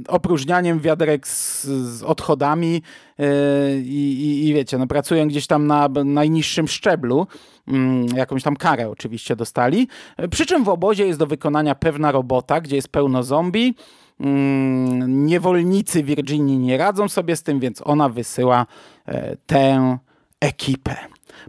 opróżnianiem 0.08 0.80
wiaderek 0.80 1.28
z, 1.28 1.64
z 1.66 2.04
odchodami 2.04 2.63
E, 2.66 3.26
i, 3.78 4.22
i, 4.22 4.48
i 4.48 4.54
wiecie, 4.54 4.78
no 4.78 4.88
pracują 4.88 5.28
gdzieś 5.28 5.48
tam 5.48 5.68
na 5.68 5.90
najniższym 6.06 6.68
szczeblu, 6.68 7.28
mm, 7.68 8.06
jakąś 8.16 8.44
tam 8.44 8.56
karę 8.56 8.90
oczywiście 8.90 9.36
dostali. 9.36 9.88
Przy 10.32 10.46
czym 10.46 10.64
w 10.64 10.70
obozie 10.70 11.08
jest 11.08 11.20
do 11.20 11.28
wykonania 11.28 11.76
pewna 11.76 12.12
robota, 12.12 12.62
gdzie 12.62 12.76
jest 12.76 12.88
pełno 12.88 13.24
zombie. 13.24 13.76
Mm, 14.20 15.26
niewolnicy 15.26 16.04
Virginii 16.04 16.58
nie 16.58 16.78
radzą 16.78 17.10
sobie 17.10 17.36
z 17.36 17.44
tym, 17.44 17.60
więc 17.60 17.82
ona 17.86 18.10
wysyła 18.10 18.66
e, 19.06 19.38
tę 19.46 19.98
ekipę. 20.40 20.96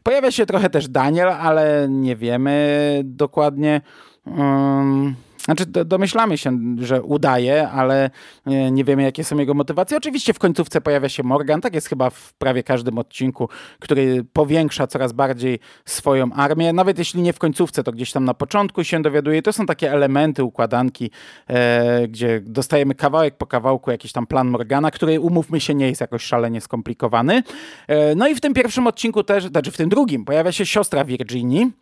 Pojawia 0.03 0.31
się 0.31 0.46
trochę 0.46 0.70
też 0.70 0.88
Daniel, 0.88 1.29
ale 1.29 1.87
nie 1.90 2.16
wiemy 2.16 3.00
dokładnie. 3.05 3.81
Um, 4.27 5.14
znaczy, 5.44 5.66
domyślamy 5.66 6.38
się, 6.38 6.59
że 6.78 7.02
udaje, 7.02 7.68
ale 7.68 8.11
e, 8.46 8.70
nie 8.70 8.85
wiemy, 8.85 9.02
jakie 9.02 9.24
są 9.24 9.38
jego 9.38 9.54
motywacje. 9.54 9.96
Oczywiście 9.96 10.33
w 10.33 10.38
końcówce 10.38 10.80
pojawia 10.80 11.09
się 11.09 11.22
Morgan, 11.22 11.61
tak 11.61 11.74
jest 11.74 11.88
chyba 11.88 12.11
w 12.11 12.33
prawie 12.33 12.62
każdym 12.62 12.98
odcinku, 12.98 13.48
który 13.80 14.24
powiększa 14.33 14.87
coraz 14.87 15.12
bardziej 15.12 15.59
swoją 15.85 16.33
armię. 16.33 16.72
Nawet 16.72 16.98
jeśli 16.98 17.22
nie 17.22 17.33
w 17.33 17.38
końcówce, 17.38 17.83
to 17.83 17.92
gdzieś 17.92 18.12
tam 18.12 18.24
na 18.24 18.35
początku 18.35 18.85
się 18.85 19.02
dowiaduje. 19.02 19.42
To 19.42 19.52
są 19.52 19.66
takie 19.66 19.92
elementy 19.92 20.44
układanki, 20.44 21.11
e, 21.48 22.09
gdzie 22.09 22.40
dostajemy 22.40 22.94
kawałek 22.94 23.37
po 23.37 23.46
kawałku 23.46 23.90
jakiś 23.90 24.12
tam 24.12 24.26
plan 24.26 24.48
Morgana, 24.48 24.90
który 24.90 25.20
umówmy 25.20 25.61
się 25.61 25.74
nie 25.74 25.88
jest 25.88 26.00
jakoś 26.00 26.22
szalenie 26.22 26.61
skomplikowany. 26.61 27.42
E, 27.88 28.14
no 28.14 28.28
i 28.28 28.35
w 28.35 28.40
tym 28.40 28.54
pierwszym 28.54 28.87
odcinku 28.87 29.24
też, 29.24 29.44
znaczy 29.44 29.70
w 29.70 29.76
tym 29.76 29.88
drugim, 29.88 30.24
pojawia 30.24 30.52
się 30.52 30.66
siostra 30.66 31.04
Virginii, 31.04 31.72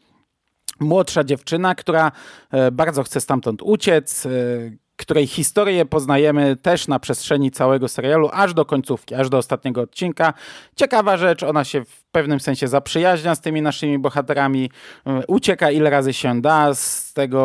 młodsza 0.81 1.25
dziewczyna, 1.25 1.75
która 1.75 2.13
e, 2.51 2.71
bardzo 2.71 3.03
chce 3.03 3.21
stamtąd 3.21 3.63
uciec, 3.63 4.27
e, 4.27 4.31
której 4.97 5.27
historię 5.27 5.85
poznajemy 5.85 6.57
też 6.57 6.89
na 6.89 6.99
przestrzeni 6.99 7.51
całego 7.51 7.89
serialu, 7.89 8.29
aż 8.33 8.55
do 8.55 8.65
końcówki, 8.65 9.15
aż 9.15 9.29
do 9.29 9.39
ostatniego 9.39 9.81
odcinka. 9.81 10.35
Ciekawa 10.77 11.17
rzecz, 11.17 11.43
ona 11.43 11.65
się 11.65 11.85
w 11.85 12.05
pewnym 12.05 12.41
sensie 12.41 12.69
zaprzyjaźnia 12.69 13.35
z 13.35 13.41
tymi 13.41 13.63
naszymi 13.63 13.99
bohaterami, 13.99 14.71
e, 15.07 15.27
ucieka 15.27 15.71
ile 15.71 15.91
razy 15.91 16.13
się 16.13 16.41
da 16.41 16.75
z 16.75 17.13
tego 17.13 17.43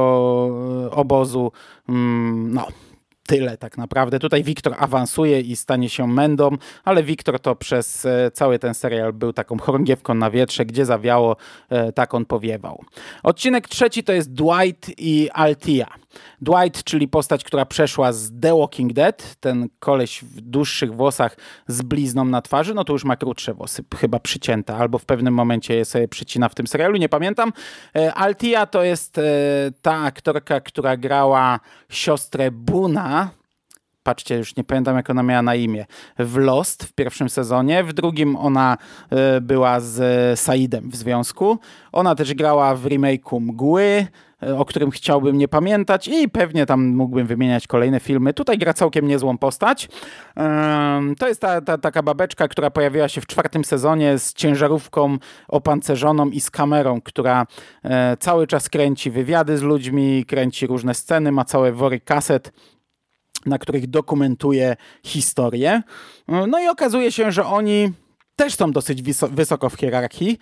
obozu. 0.91 1.51
Mm, 1.89 2.53
no, 2.53 2.67
tyle 3.27 3.57
tak 3.57 3.77
naprawdę. 3.77 4.19
Tutaj 4.19 4.43
Wiktor 4.43 4.75
awansuje 4.77 5.41
i 5.41 5.55
stanie 5.55 5.89
się 5.89 6.07
Mendą, 6.07 6.49
ale 6.83 7.03
Wiktor 7.03 7.39
to 7.39 7.55
przez 7.55 8.05
e, 8.05 8.31
cały 8.31 8.59
ten 8.59 8.73
serial 8.73 9.13
był 9.13 9.33
taką 9.33 9.57
chorągiewką 9.57 10.13
na 10.13 10.31
wietrze, 10.31 10.65
gdzie 10.65 10.85
zawiało, 10.85 11.35
e, 11.69 11.91
tak 11.91 12.13
on 12.13 12.25
powiewał. 12.25 12.83
Odcinek 13.23 13.67
trzeci 13.67 14.03
to 14.03 14.13
jest 14.13 14.33
Dwight 14.33 14.91
i 14.97 15.29
Altia. 15.33 15.87
Dwight, 16.41 16.83
czyli 16.83 17.07
postać, 17.07 17.43
która 17.43 17.65
przeszła 17.65 18.11
z 18.11 18.31
The 18.41 18.57
Walking 18.57 18.93
Dead, 18.93 19.35
ten 19.39 19.69
koleś 19.79 20.23
w 20.23 20.41
dłuższych 20.41 20.95
włosach 20.95 21.37
z 21.67 21.81
blizną 21.81 22.25
na 22.25 22.41
twarzy, 22.41 22.73
no 22.73 22.83
to 22.83 22.93
już 22.93 23.03
ma 23.03 23.15
krótsze 23.15 23.53
włosy, 23.53 23.83
chyba 23.95 24.19
przycięte, 24.19 24.75
albo 24.75 24.97
w 24.97 25.05
pewnym 25.05 25.33
momencie 25.33 25.75
je 25.75 25.85
sobie 25.85 26.07
przycina 26.07 26.49
w 26.49 26.55
tym 26.55 26.67
serialu, 26.67 26.97
nie 26.97 27.09
pamiętam. 27.09 27.53
E, 27.95 28.13
Altia 28.13 28.65
to 28.65 28.83
jest 28.83 29.19
ta 29.81 29.95
aktorka, 29.95 30.61
która 30.61 30.97
grała 30.97 31.59
siostrę 31.89 32.51
Buna 32.51 33.36
patrzcie, 34.07 34.37
już 34.37 34.55
nie 34.55 34.63
pamiętam 34.63 34.95
jak 34.95 35.09
ona 35.09 35.23
miała 35.23 35.41
na 35.41 35.55
imię, 35.55 35.85
w 36.19 36.37
Lost 36.37 36.83
w 36.83 36.93
pierwszym 36.93 37.29
sezonie, 37.29 37.83
w 37.83 37.93
drugim 37.93 38.35
ona 38.35 38.77
e, 39.09 39.41
była 39.41 39.79
z 39.79 40.39
Saidem 40.39 40.89
w 40.89 40.95
związku. 40.95 41.59
Ona 41.91 42.15
też 42.15 42.33
grała 42.33 42.75
w 42.75 42.83
remake'u 42.85 43.41
Mgły, 43.41 44.07
o 44.57 44.65
którym 44.65 44.91
chciałbym 44.91 45.37
nie 45.37 45.47
pamiętać 45.47 46.07
i 46.07 46.29
pewnie 46.29 46.65
tam 46.65 46.87
mógłbym 46.87 47.27
wymieniać 47.27 47.67
kolejne 47.67 47.99
filmy. 47.99 48.33
Tutaj 48.33 48.57
gra 48.57 48.73
całkiem 48.73 49.07
niezłą 49.07 49.37
postać. 49.37 49.89
To 51.19 51.27
jest 51.27 51.41
ta, 51.41 51.61
ta, 51.61 51.77
taka 51.77 52.03
babeczka, 52.03 52.47
która 52.47 52.69
pojawiła 52.69 53.07
się 53.07 53.21
w 53.21 53.27
czwartym 53.27 53.65
sezonie 53.65 54.19
z 54.19 54.33
ciężarówką 54.33 55.17
opancerzoną 55.47 56.29
i 56.29 56.39
z 56.39 56.51
kamerą, 56.51 57.01
która 57.01 57.45
e, 57.83 58.17
cały 58.17 58.47
czas 58.47 58.69
kręci 58.69 59.11
wywiady 59.11 59.57
z 59.57 59.61
ludźmi, 59.61 60.25
kręci 60.25 60.67
różne 60.67 60.93
sceny, 60.93 61.31
ma 61.31 61.45
całe 61.45 61.71
wory 61.71 61.99
kaset 61.99 62.51
na 63.45 63.59
których 63.59 63.87
dokumentuje 63.87 64.75
historię. 65.03 65.81
No 66.27 66.59
i 66.59 66.67
okazuje 66.67 67.11
się, 67.11 67.31
że 67.31 67.45
oni 67.45 67.91
też 68.35 68.55
są 68.55 68.71
dosyć 68.71 69.01
wysoko 69.31 69.69
w 69.69 69.75
hierarchii 69.75 70.39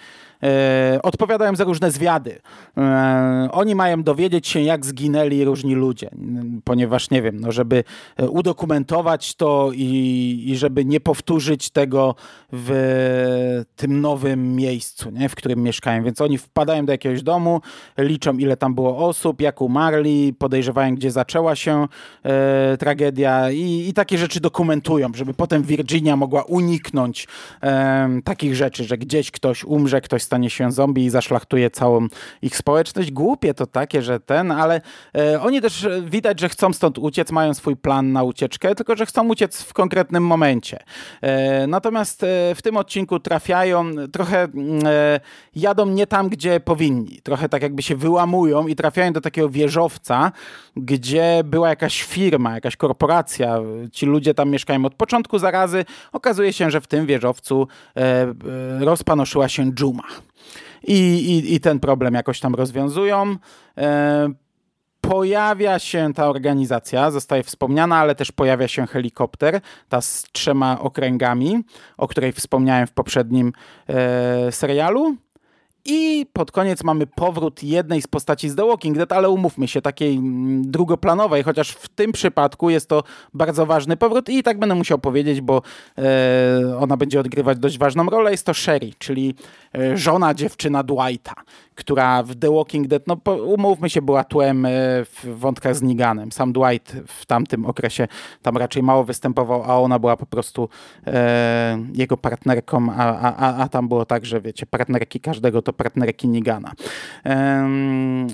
odpowiadają 1.03 1.55
za 1.55 1.63
różne 1.63 1.91
zwiady. 1.91 2.39
E, 2.77 3.49
oni 3.51 3.75
mają 3.75 4.03
dowiedzieć 4.03 4.47
się, 4.47 4.61
jak 4.61 4.85
zginęli 4.85 5.43
różni 5.43 5.75
ludzie, 5.75 6.09
ponieważ 6.63 7.09
nie 7.09 7.21
wiem, 7.21 7.39
no 7.39 7.51
żeby 7.51 7.83
e, 8.17 8.29
udokumentować 8.29 9.35
to 9.35 9.71
i, 9.73 10.43
i 10.47 10.57
żeby 10.57 10.85
nie 10.85 10.99
powtórzyć 10.99 11.69
tego 11.69 12.15
w 12.51 13.63
tym 13.75 14.01
nowym 14.01 14.55
miejscu, 14.55 15.09
nie, 15.09 15.29
w 15.29 15.35
którym 15.35 15.63
mieszkają. 15.63 16.03
Więc 16.03 16.21
oni 16.21 16.37
wpadają 16.37 16.85
do 16.85 16.91
jakiegoś 16.91 17.23
domu, 17.23 17.61
liczą 17.97 18.37
ile 18.37 18.57
tam 18.57 18.75
było 18.75 19.07
osób, 19.07 19.41
jak 19.41 19.61
umarli, 19.61 20.33
podejrzewają, 20.33 20.95
gdzie 20.95 21.11
zaczęła 21.11 21.55
się 21.55 21.87
e, 22.23 22.77
tragedia 22.77 23.51
i, 23.51 23.85
i, 23.89 23.93
takie 23.93 24.17
rzeczy 24.17 24.39
dokumentują, 24.39 25.11
żeby 25.15 25.33
potem 25.33 25.63
Virginia 25.63 26.15
mogła 26.15 26.43
uniknąć 26.43 27.27
e, 27.63 28.09
takich 28.23 28.55
rzeczy, 28.55 28.83
że 28.83 28.97
gdzieś 28.97 29.31
ktoś 29.31 29.63
umrze, 29.63 30.01
ktoś 30.01 30.23
stanie 30.23 30.34
się 30.43 30.71
zombie 30.71 31.05
i 31.05 31.09
zaszlachtuje 31.09 31.69
całą 31.69 32.07
ich 32.41 32.57
społeczność. 32.57 33.11
Głupie 33.11 33.53
to 33.53 33.65
takie, 33.65 34.01
że 34.01 34.19
ten, 34.19 34.51
ale 34.51 34.81
e, 35.17 35.41
oni 35.41 35.61
też 35.61 35.83
e, 35.83 36.01
widać, 36.01 36.39
że 36.39 36.49
chcą 36.49 36.73
stąd 36.73 36.97
uciec, 36.97 37.31
mają 37.31 37.53
swój 37.53 37.75
plan 37.75 38.11
na 38.11 38.23
ucieczkę, 38.23 38.75
tylko 38.75 38.95
że 38.95 39.05
chcą 39.05 39.27
uciec 39.27 39.61
w 39.61 39.73
konkretnym 39.73 40.23
momencie. 40.23 40.79
E, 41.21 41.67
natomiast 41.67 42.23
e, 42.23 42.55
w 42.55 42.61
tym 42.61 42.77
odcinku 42.77 43.19
trafiają, 43.19 43.91
trochę 44.11 44.43
mm, 44.43 44.79
e, 44.85 45.19
jadą 45.55 45.85
nie 45.85 46.07
tam, 46.07 46.29
gdzie 46.29 46.59
powinni. 46.59 47.19
Trochę 47.23 47.49
tak 47.49 47.61
jakby 47.61 47.81
się 47.81 47.95
wyłamują 47.95 48.67
i 48.67 48.75
trafiają 48.75 49.13
do 49.13 49.21
takiego 49.21 49.49
wieżowca, 49.49 50.31
gdzie 50.75 51.41
była 51.43 51.69
jakaś 51.69 52.03
firma, 52.03 52.53
jakaś 52.53 52.75
korporacja. 52.77 53.59
Ci 53.91 54.05
ludzie 54.05 54.33
tam 54.33 54.49
mieszkają 54.49 54.85
od 54.85 54.95
początku 54.95 55.39
zarazy. 55.39 55.85
Okazuje 56.13 56.53
się, 56.53 56.71
że 56.71 56.81
w 56.81 56.87
tym 56.87 57.05
wieżowcu 57.05 57.67
e, 57.97 58.33
rozpanoszyła 58.79 59.49
się 59.49 59.73
dżuma 59.73 60.03
i, 60.83 60.93
i, 60.93 61.53
i 61.53 61.59
ten 61.59 61.79
problem 61.79 62.13
jakoś 62.13 62.39
tam 62.39 62.55
rozwiązują. 62.55 63.35
E, 63.77 64.29
pojawia 65.01 65.79
się 65.79 66.13
ta 66.13 66.29
organizacja, 66.29 67.11
zostaje 67.11 67.43
wspomniana, 67.43 67.97
ale 67.97 68.15
też 68.15 68.31
pojawia 68.31 68.67
się 68.67 68.87
helikopter, 68.87 69.61
ta 69.89 70.01
z 70.01 70.23
trzema 70.31 70.79
okręgami, 70.79 71.63
o 71.97 72.07
której 72.07 72.31
wspomniałem 72.31 72.87
w 72.87 72.91
poprzednim 72.91 73.53
e, 73.87 74.51
serialu. 74.51 75.15
I 75.85 76.25
pod 76.33 76.51
koniec 76.51 76.83
mamy 76.83 77.07
powrót 77.07 77.63
jednej 77.63 78.01
z 78.01 78.07
postaci 78.07 78.49
z 78.49 78.55
The 78.55 78.65
Walking 78.65 78.97
Dead, 78.97 79.11
ale 79.11 79.29
umówmy 79.29 79.67
się, 79.67 79.81
takiej 79.81 80.15
mm, 80.15 80.71
drugoplanowej, 80.71 81.43
chociaż 81.43 81.71
w 81.71 81.87
tym 81.87 82.11
przypadku 82.11 82.69
jest 82.69 82.89
to 82.89 83.03
bardzo 83.33 83.65
ważny 83.65 83.97
powrót 83.97 84.29
i 84.29 84.43
tak 84.43 84.59
będę 84.59 84.75
musiał 84.75 84.99
powiedzieć, 84.99 85.41
bo 85.41 85.61
e, 85.97 86.77
ona 86.79 86.97
będzie 86.97 87.19
odgrywać 87.19 87.59
dość 87.59 87.77
ważną 87.77 88.05
rolę. 88.05 88.31
Jest 88.31 88.45
to 88.45 88.53
Sherry, 88.53 88.91
czyli 88.97 89.35
e, 89.75 89.97
żona 89.97 90.33
dziewczyna 90.33 90.83
Dwighta 90.83 91.33
która 91.75 92.23
w 92.23 92.35
The 92.35 92.55
Walking 92.55 92.87
Dead, 92.87 93.03
no 93.07 93.17
umówmy 93.43 93.89
się, 93.89 94.01
była 94.01 94.23
tłem 94.23 94.65
e, 94.65 94.69
w 95.05 95.25
wątkach 95.25 95.75
z 95.75 95.81
Niganem. 95.81 96.31
Sam 96.31 96.53
Dwight 96.53 96.95
w 97.07 97.25
tamtym 97.25 97.65
okresie 97.65 98.07
tam 98.41 98.57
raczej 98.57 98.83
mało 98.83 99.03
występował, 99.03 99.63
a 99.63 99.79
ona 99.79 99.99
była 99.99 100.17
po 100.17 100.25
prostu 100.25 100.69
e, 101.07 101.85
jego 101.93 102.17
partnerką, 102.17 102.87
a, 102.97 103.33
a, 103.37 103.55
a 103.63 103.69
tam 103.69 103.87
było 103.87 104.05
tak, 104.05 104.25
że 104.25 104.41
wiecie, 104.41 104.65
partnerki 104.65 105.19
każdego 105.19 105.61
to 105.61 105.73
partnerki 105.73 106.27
Nigana. 106.27 106.71
E, 107.25 107.69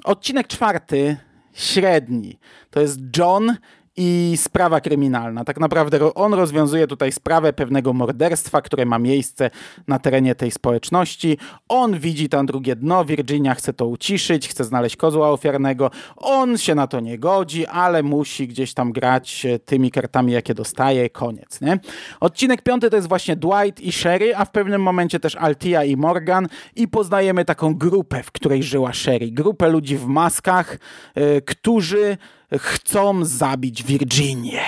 odcinek 0.03 0.47
czwarty, 0.47 1.17
średni, 1.53 2.39
to 2.69 2.81
jest 2.81 2.99
John 3.17 3.55
i 4.03 4.37
sprawa 4.37 4.81
kryminalna. 4.81 5.43
Tak 5.43 5.59
naprawdę 5.59 6.13
on 6.13 6.33
rozwiązuje 6.33 6.87
tutaj 6.87 7.11
sprawę 7.11 7.53
pewnego 7.53 7.93
morderstwa, 7.93 8.61
które 8.61 8.85
ma 8.85 8.99
miejsce 8.99 9.49
na 9.87 9.99
terenie 9.99 10.35
tej 10.35 10.51
społeczności. 10.51 11.37
On 11.69 11.99
widzi 11.99 12.29
tam 12.29 12.45
drugie 12.45 12.75
dno, 12.75 13.05
Virginia 13.05 13.55
chce 13.55 13.73
to 13.73 13.87
uciszyć, 13.87 14.47
chce 14.47 14.63
znaleźć 14.63 14.95
kozła 14.95 15.29
ofiarnego. 15.29 15.91
On 16.17 16.57
się 16.57 16.75
na 16.75 16.87
to 16.87 16.99
nie 16.99 17.19
godzi, 17.19 17.65
ale 17.65 18.03
musi 18.03 18.47
gdzieś 18.47 18.73
tam 18.73 18.91
grać 18.91 19.47
tymi 19.65 19.91
kartami, 19.91 20.33
jakie 20.33 20.53
dostaje. 20.53 21.09
Koniec, 21.09 21.61
nie? 21.61 21.79
Odcinek 22.19 22.61
piąty 22.61 22.89
to 22.89 22.95
jest 22.95 23.07
właśnie 23.07 23.35
Dwight 23.35 23.79
i 23.79 23.91
Sherry, 23.91 24.35
a 24.35 24.45
w 24.45 24.51
pewnym 24.51 24.81
momencie 24.81 25.19
też 25.19 25.35
Altia 25.35 25.83
i 25.83 25.97
Morgan 25.97 26.47
i 26.75 26.87
poznajemy 26.87 27.45
taką 27.45 27.75
grupę, 27.75 28.23
w 28.23 28.31
której 28.31 28.63
żyła 28.63 28.93
Sherry. 28.93 29.31
Grupę 29.31 29.69
ludzi 29.69 29.97
w 29.97 30.05
maskach, 30.05 30.77
yy, 31.15 31.41
którzy 31.41 32.17
chcą 32.59 33.25
zabić 33.25 33.83
Virginię. 33.83 34.61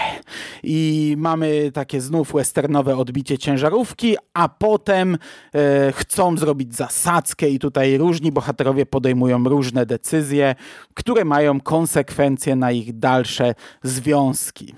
I 0.64 1.16
mamy 1.18 1.72
takie 1.74 2.02
znów 2.02 2.34
westernowe 2.34 2.98
odbicie 2.98 3.38
ciężarówki, 3.38 4.16
a 4.34 4.50
potem 4.50 5.18
e, 5.56 5.92
chcą 5.92 6.38
zrobić 6.38 6.76
zasadzkę 6.76 7.50
i 7.50 7.60
tutaj 7.60 7.98
różni 7.98 8.32
bohaterowie 8.32 8.86
podejmują 8.86 9.44
różne 9.44 9.86
decyzje, 9.86 10.56
które 10.94 11.26
mają 11.26 11.62
konsekwencje 11.62 12.56
na 12.56 12.72
ich 12.72 13.00
dalsze 13.00 13.56
związki. 13.84 14.76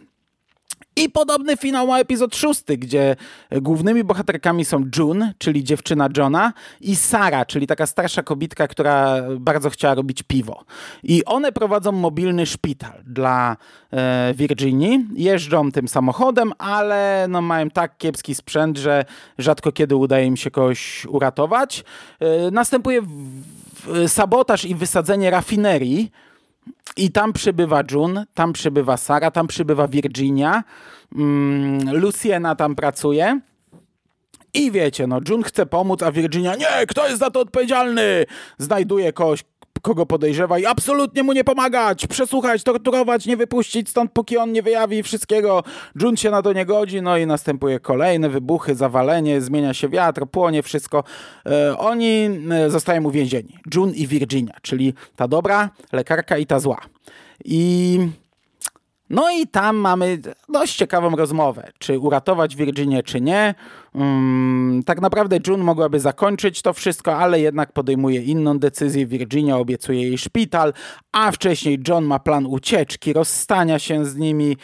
I 0.98 1.10
podobny 1.10 1.58
finał 1.58 1.88
ma 1.88 2.00
epizod 2.00 2.36
szósty, 2.36 2.78
gdzie 2.78 3.16
głównymi 3.52 4.04
bohaterkami 4.04 4.66
są 4.66 4.84
June, 4.98 5.34
czyli 5.38 5.64
dziewczyna 5.64 6.10
Johna, 6.18 6.54
i 6.82 6.96
Sara, 6.96 7.46
czyli 7.46 7.68
taka 7.68 7.86
starsza 7.86 8.24
kobitka, 8.24 8.68
która 8.68 9.22
bardzo 9.40 9.70
chciała 9.70 9.94
robić 9.94 10.24
piwo. 10.24 10.64
I 11.04 11.26
one 11.26 11.52
prowadzą 11.52 11.92
mobilny 11.92 12.46
szpital 12.46 13.04
dla 13.06 13.58
e, 13.92 14.34
Virginii. 14.34 15.06
Jeżdżą 15.14 15.72
tym 15.72 15.88
samochodem, 15.88 16.52
ale 16.58 17.26
no, 17.30 17.42
mają 17.42 17.70
tak 17.70 17.98
kiepski 17.98 18.36
sprzęt, 18.36 18.78
że 18.78 19.06
rzadko 19.38 19.72
kiedy 19.72 19.96
udaje 19.96 20.26
im 20.26 20.38
się 20.38 20.52
kogoś 20.52 21.06
uratować. 21.06 21.84
E, 22.20 22.52
następuje 22.52 23.02
w, 23.02 23.08
w, 23.08 24.10
sabotaż 24.10 24.66
i 24.66 24.76
wysadzenie 24.76 25.30
rafinerii 25.30 26.12
i 26.98 27.12
tam 27.12 27.34
przybywa 27.34 27.84
June, 27.92 28.26
tam 28.34 28.54
przybywa 28.54 28.98
Sara, 28.98 29.32
tam 29.32 29.48
przybywa 29.48 29.88
Virginia, 29.88 30.64
mm, 31.16 31.98
Luciena 31.98 32.56
tam 32.56 32.76
pracuje. 32.76 33.40
I 34.54 34.72
wiecie, 34.72 35.08
no 35.08 35.20
June 35.30 35.44
chce 35.44 35.66
pomóc, 35.66 36.04
a 36.04 36.12
Virginia, 36.12 36.56
nie, 36.56 36.86
kto 36.88 37.08
jest 37.08 37.20
za 37.20 37.30
to 37.30 37.40
odpowiedzialny? 37.40 38.26
Znajduje 38.58 39.14
kogoś, 39.14 39.44
kogo 39.86 40.06
podejrzewa 40.06 40.60
i 40.60 40.66
absolutnie 40.66 41.24
mu 41.24 41.34
nie 41.34 41.44
pomagać, 41.44 42.08
przesłuchać, 42.08 42.64
torturować, 42.64 43.26
nie 43.26 43.38
wypuścić 43.38 43.90
stąd, 43.90 44.12
póki 44.12 44.38
on 44.38 44.52
nie 44.52 44.62
wyjawi 44.62 45.04
wszystkiego. 45.04 45.64
Jun 46.02 46.18
się 46.18 46.32
na 46.32 46.42
to 46.42 46.54
nie 46.54 46.66
godzi, 46.66 47.02
no 47.02 47.18
i 47.18 47.26
następuje 47.26 47.80
kolejne 47.80 48.30
wybuchy, 48.30 48.76
zawalenie, 48.76 49.42
zmienia 49.42 49.74
się 49.74 49.90
wiatr, 49.90 50.26
płonie 50.32 50.64
wszystko. 50.64 51.04
E, 51.46 51.78
oni 51.78 52.30
e, 52.52 52.70
zostają 52.70 53.04
uwięzieni. 53.04 53.58
Jun 53.76 53.94
i 53.94 54.08
Virginia, 54.08 54.54
czyli 54.62 54.94
ta 55.16 55.28
dobra 55.28 55.70
lekarka 55.92 56.38
i 56.38 56.46
ta 56.46 56.60
zła. 56.60 56.82
I 57.46 58.00
no 59.10 59.32
i 59.32 59.48
tam 59.48 59.76
mamy 59.76 60.20
dość 60.50 60.76
ciekawą 60.76 61.16
rozmowę, 61.16 61.72
czy 61.80 62.00
uratować 62.00 62.56
Virginię, 62.56 63.04
czy 63.04 63.22
nie. 63.22 63.56
Um, 63.94 64.82
tak 64.86 65.02
naprawdę 65.02 65.40
June 65.48 65.64
mogłaby 65.64 66.00
zakończyć 66.00 66.62
to 66.62 66.74
wszystko, 66.74 67.18
ale 67.18 67.40
jednak 67.40 67.72
podejmuje 67.72 68.22
inną 68.22 68.60
decyzję. 68.60 69.06
Virginia 69.06 69.58
obiecuje 69.58 70.02
jej 70.02 70.18
szpital, 70.18 70.74
a 71.12 71.32
wcześniej 71.32 71.80
John 71.88 72.06
ma 72.06 72.20
plan 72.20 72.46
ucieczki, 72.46 73.14
rozstania 73.14 73.80
się 73.80 74.06
z 74.06 74.16
nimi, 74.16 74.58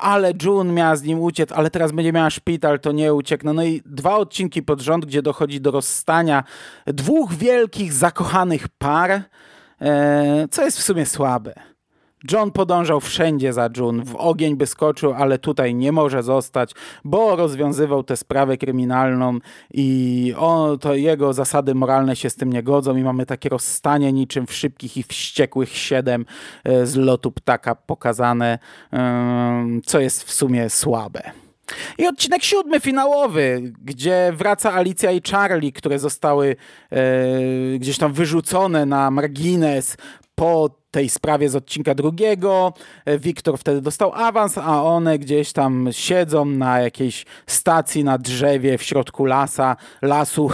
ale 0.00 0.32
June 0.42 0.72
miała 0.72 0.96
z 0.96 1.02
nim 1.02 1.20
uciec, 1.20 1.52
ale 1.52 1.70
teraz 1.70 1.92
będzie 1.92 2.12
miała 2.12 2.30
szpital, 2.30 2.80
to 2.80 2.92
nie 2.92 3.14
uciekną. 3.14 3.52
No 3.52 3.64
i 3.64 3.82
dwa 3.86 4.16
odcinki 4.16 4.62
pod 4.62 4.80
rząd, 4.80 5.06
gdzie 5.06 5.22
dochodzi 5.22 5.60
do 5.60 5.70
rozstania 5.70 6.44
dwóch 6.86 7.34
wielkich, 7.34 7.92
zakochanych 7.92 8.68
par, 8.68 9.22
e, 9.80 10.48
co 10.50 10.64
jest 10.64 10.78
w 10.78 10.82
sumie 10.82 11.06
słabe 11.06 11.70
John 12.32 12.50
podążał 12.50 13.00
wszędzie 13.00 13.52
za 13.52 13.68
June, 13.76 14.04
w 14.04 14.16
ogień 14.16 14.56
by 14.56 14.66
skoczył, 14.66 15.12
ale 15.12 15.38
tutaj 15.38 15.74
nie 15.74 15.92
może 15.92 16.22
zostać, 16.22 16.72
bo 17.04 17.36
rozwiązywał 17.36 18.02
tę 18.02 18.16
sprawę 18.16 18.56
kryminalną 18.56 19.38
i 19.74 20.34
on, 20.38 20.78
to 20.78 20.94
jego 20.94 21.32
zasady 21.32 21.74
moralne 21.74 22.16
się 22.16 22.30
z 22.30 22.36
tym 22.36 22.52
nie 22.52 22.62
godzą 22.62 22.96
i 22.96 23.02
mamy 23.02 23.26
takie 23.26 23.48
rozstanie 23.48 24.12
niczym 24.12 24.46
w 24.46 24.52
szybkich 24.52 24.96
i 24.96 25.02
wściekłych 25.02 25.76
siedem 25.76 26.26
e, 26.64 26.86
z 26.86 26.96
lotu 26.96 27.32
ptaka 27.32 27.74
pokazane, 27.74 28.58
co 29.84 30.00
jest 30.00 30.24
w 30.24 30.32
sumie 30.32 30.70
słabe. 30.70 31.22
I 31.98 32.06
odcinek 32.06 32.42
siódmy, 32.42 32.80
finałowy, 32.80 33.72
gdzie 33.84 34.32
wraca 34.36 34.72
Alicja 34.72 35.10
i 35.10 35.22
Charlie, 35.30 35.72
które 35.72 35.98
zostały 35.98 36.56
e, 36.90 36.98
gdzieś 37.78 37.98
tam 37.98 38.12
wyrzucone 38.12 38.86
na 38.86 39.10
margines 39.10 39.96
po 40.34 40.79
tej 40.90 41.08
sprawie 41.08 41.48
z 41.48 41.56
odcinka 41.56 41.94
drugiego. 41.94 42.72
E, 43.04 43.18
Wiktor 43.18 43.58
wtedy 43.58 43.80
dostał 43.80 44.12
awans, 44.14 44.58
a 44.58 44.84
one 44.84 45.18
gdzieś 45.18 45.52
tam 45.52 45.88
siedzą 45.90 46.44
na 46.44 46.80
jakiejś 46.80 47.26
stacji 47.46 48.04
na 48.04 48.18
drzewie 48.18 48.78
w 48.78 48.82
środku 48.82 49.24
lasa, 49.24 49.76
lasu, 50.02 50.50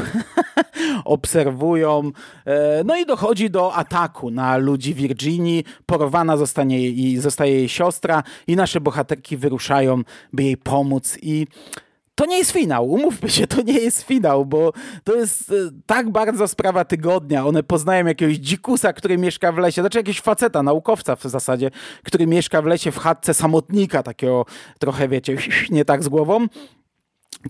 obserwują. 1.05 2.11
E, 2.45 2.84
no 2.84 2.97
i 2.97 3.07
dochodzi 3.07 3.51
do 3.51 3.74
ataku 3.74 4.30
na 4.30 4.57
ludzi 4.57 4.95
Virginii. 4.95 5.64
Porwana 5.87 6.37
zostanie 6.37 6.91
jej, 6.91 7.18
zostaje 7.18 7.53
jej 7.55 7.68
siostra 7.68 8.22
i 8.47 8.57
nasze 8.57 8.80
bohaterki 8.80 9.37
wyruszają, 9.37 10.03
by 10.32 10.43
jej 10.43 10.57
pomóc 10.57 11.18
i 11.22 11.47
to 12.16 12.26
nie 12.26 12.38
jest 12.38 12.50
finał, 12.50 12.90
umówmy 12.90 13.28
się, 13.28 13.46
to 13.46 13.62
nie 13.62 13.78
jest 13.78 14.02
finał, 14.02 14.46
bo 14.46 14.72
to 15.04 15.14
jest 15.14 15.50
e, 15.50 15.54
tak 15.86 16.10
bardzo 16.10 16.48
sprawa 16.48 16.84
tygodnia. 16.84 17.46
One 17.46 17.62
poznają 17.62 18.06
jakiegoś 18.06 18.36
dzikusa, 18.36 18.92
który 18.92 19.18
mieszka 19.18 19.52
w 19.52 19.58
lesie, 19.58 19.82
znaczy 19.82 19.98
jakiegoś 19.98 20.20
faceta, 20.20 20.62
naukowca 20.62 21.16
w 21.16 21.22
zasadzie, 21.22 21.70
który 22.04 22.26
mieszka 22.26 22.62
w 22.62 22.66
lesie 22.66 22.90
w 22.90 22.98
chatce 22.98 23.34
samotnika, 23.34 24.02
takiego 24.02 24.46
trochę, 24.78 25.08
wiecie, 25.08 25.36
nie 25.70 25.84
tak 25.84 26.04
z 26.04 26.08
głową 26.08 26.46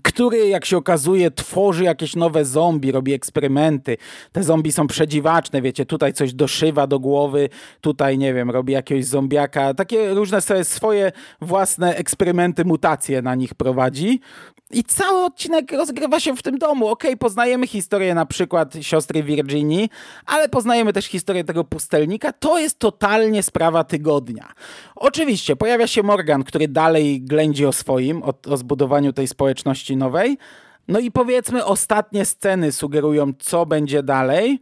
który, 0.03 0.47
jak 0.47 0.65
się 0.65 0.77
okazuje, 0.77 1.31
tworzy 1.31 1.83
jakieś 1.83 2.15
nowe 2.15 2.45
zombie, 2.45 2.91
robi 2.91 3.13
eksperymenty. 3.13 3.97
Te 4.31 4.43
zombie 4.43 4.71
są 4.71 4.87
przedziwaczne, 4.87 5.61
wiecie, 5.61 5.85
tutaj 5.85 6.13
coś 6.13 6.33
doszywa 6.33 6.87
do 6.87 6.99
głowy, 6.99 7.49
tutaj, 7.81 8.17
nie 8.17 8.33
wiem, 8.33 8.51
robi 8.51 8.73
jakiegoś 8.73 9.05
zombiaka. 9.05 9.73
Takie 9.73 10.13
różne 10.13 10.41
swoje 10.63 11.11
własne 11.41 11.95
eksperymenty, 11.95 12.65
mutacje 12.65 13.21
na 13.21 13.35
nich 13.35 13.53
prowadzi. 13.53 14.19
I 14.71 14.83
cały 14.83 15.25
odcinek 15.25 15.71
rozgrywa 15.71 16.19
się 16.19 16.35
w 16.35 16.43
tym 16.43 16.57
domu. 16.57 16.87
Okej, 16.87 17.11
okay, 17.11 17.17
poznajemy 17.17 17.67
historię 17.67 18.15
na 18.15 18.25
przykład 18.25 18.73
siostry 18.81 19.23
Virginii, 19.23 19.89
ale 20.25 20.49
poznajemy 20.49 20.93
też 20.93 21.05
historię 21.05 21.43
tego 21.43 21.63
pustelnika. 21.63 22.33
To 22.33 22.59
jest 22.59 22.79
totalnie 22.79 23.43
sprawa 23.43 23.83
tygodnia. 23.83 24.53
Oczywiście 24.95 25.55
pojawia 25.55 25.87
się 25.87 26.03
Morgan, 26.03 26.43
który 26.43 26.67
dalej 26.67 27.21
ględzi 27.21 27.65
o 27.65 27.73
swoim, 27.73 28.23
o, 28.23 28.33
o 28.49 28.57
zbudowaniu 28.57 29.13
tej 29.13 29.27
społeczności 29.27 29.97
nowej. 29.97 30.37
No 30.87 30.99
i 30.99 31.11
powiedzmy, 31.11 31.65
ostatnie 31.65 32.25
sceny 32.25 32.71
sugerują, 32.71 33.33
co 33.39 33.65
będzie 33.65 34.03
dalej. 34.03 34.59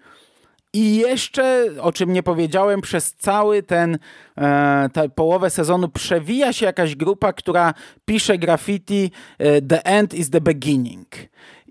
I 0.76 0.96
jeszcze, 0.96 1.66
o 1.82 1.92
czym 1.92 2.14
nie 2.14 2.24
powiedziałem, 2.24 2.82
przez 2.82 3.14
cały 3.14 3.64
ten, 3.64 3.98
e, 4.38 5.10
połowę 5.16 5.50
sezonu 5.50 5.90
przewija 5.90 6.54
się 6.54 6.66
jakaś 6.66 6.96
grupa, 6.96 7.34
która 7.34 7.74
pisze 8.06 8.38
graffiti 8.38 9.12
e, 9.38 9.62
The 9.62 9.86
end 9.86 10.14
is 10.14 10.30
the 10.30 10.42
beginning. 10.42 11.08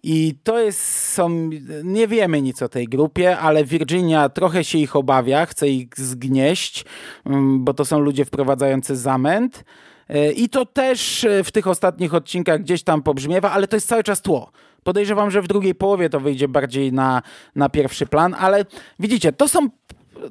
I 0.03 0.35
to 0.43 0.59
jest, 0.59 0.81
są, 1.13 1.51
nie 1.85 2.09
wiemy 2.09 2.43
nic 2.43 2.63
o 2.63 2.69
tej 2.69 2.87
grupie, 2.87 3.39
ale 3.39 3.65
Virginia 3.65 4.29
trochę 4.29 4.65
się 4.65 4.79
ich 4.79 4.97
obawia, 4.97 5.47
chce 5.47 5.69
ich 5.69 5.89
zgnieść, 5.97 6.85
mm, 7.27 7.65
bo 7.65 7.75
to 7.75 7.85
są 7.85 7.99
ludzie 7.99 8.25
wprowadzający 8.25 8.97
zamęt. 8.97 9.65
E, 10.09 10.33
I 10.33 10.49
to 10.49 10.67
też 10.67 11.27
w 11.45 11.53
tych 11.53 11.67
ostatnich 11.67 12.15
odcinkach 12.15 12.61
gdzieś 12.63 12.83
tam 12.83 13.03
pobrzmiewa, 13.03 13.51
ale 13.51 13.69
to 13.69 13.77
jest 13.77 13.89
cały 13.89 14.03
czas 14.03 14.23
tło. 14.23 14.51
Podejrzewam, 14.85 15.31
że 15.31 15.43
w 15.43 15.49
drugiej 15.49 15.75
połowie 15.75 16.11
to 16.11 16.21
wyjdzie 16.21 16.49
bardziej 16.49 16.93
na, 16.93 17.23
na 17.55 17.69
pierwszy 17.69 18.07
plan, 18.07 18.35
ale 18.39 18.65
widzicie, 18.99 19.33
to 19.33 19.49
są. 19.49 19.69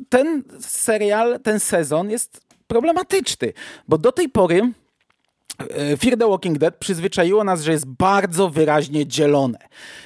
Ten 0.09 0.43
serial, 0.59 1.39
ten 1.39 1.59
sezon 1.59 2.09
jest 2.09 2.41
problematyczny, 2.67 3.53
bo 3.87 3.97
do 3.97 4.11
tej 4.11 4.29
pory 4.29 4.71
e, 5.59 5.97
Fear 5.97 6.17
the 6.17 6.27
Walking 6.27 6.57
Dead 6.57 6.75
przyzwyczaiło 6.75 7.43
nas, 7.43 7.61
że 7.61 7.71
jest 7.71 7.85
bardzo 7.85 8.49
wyraźnie 8.49 9.07
dzielone. 9.07 9.59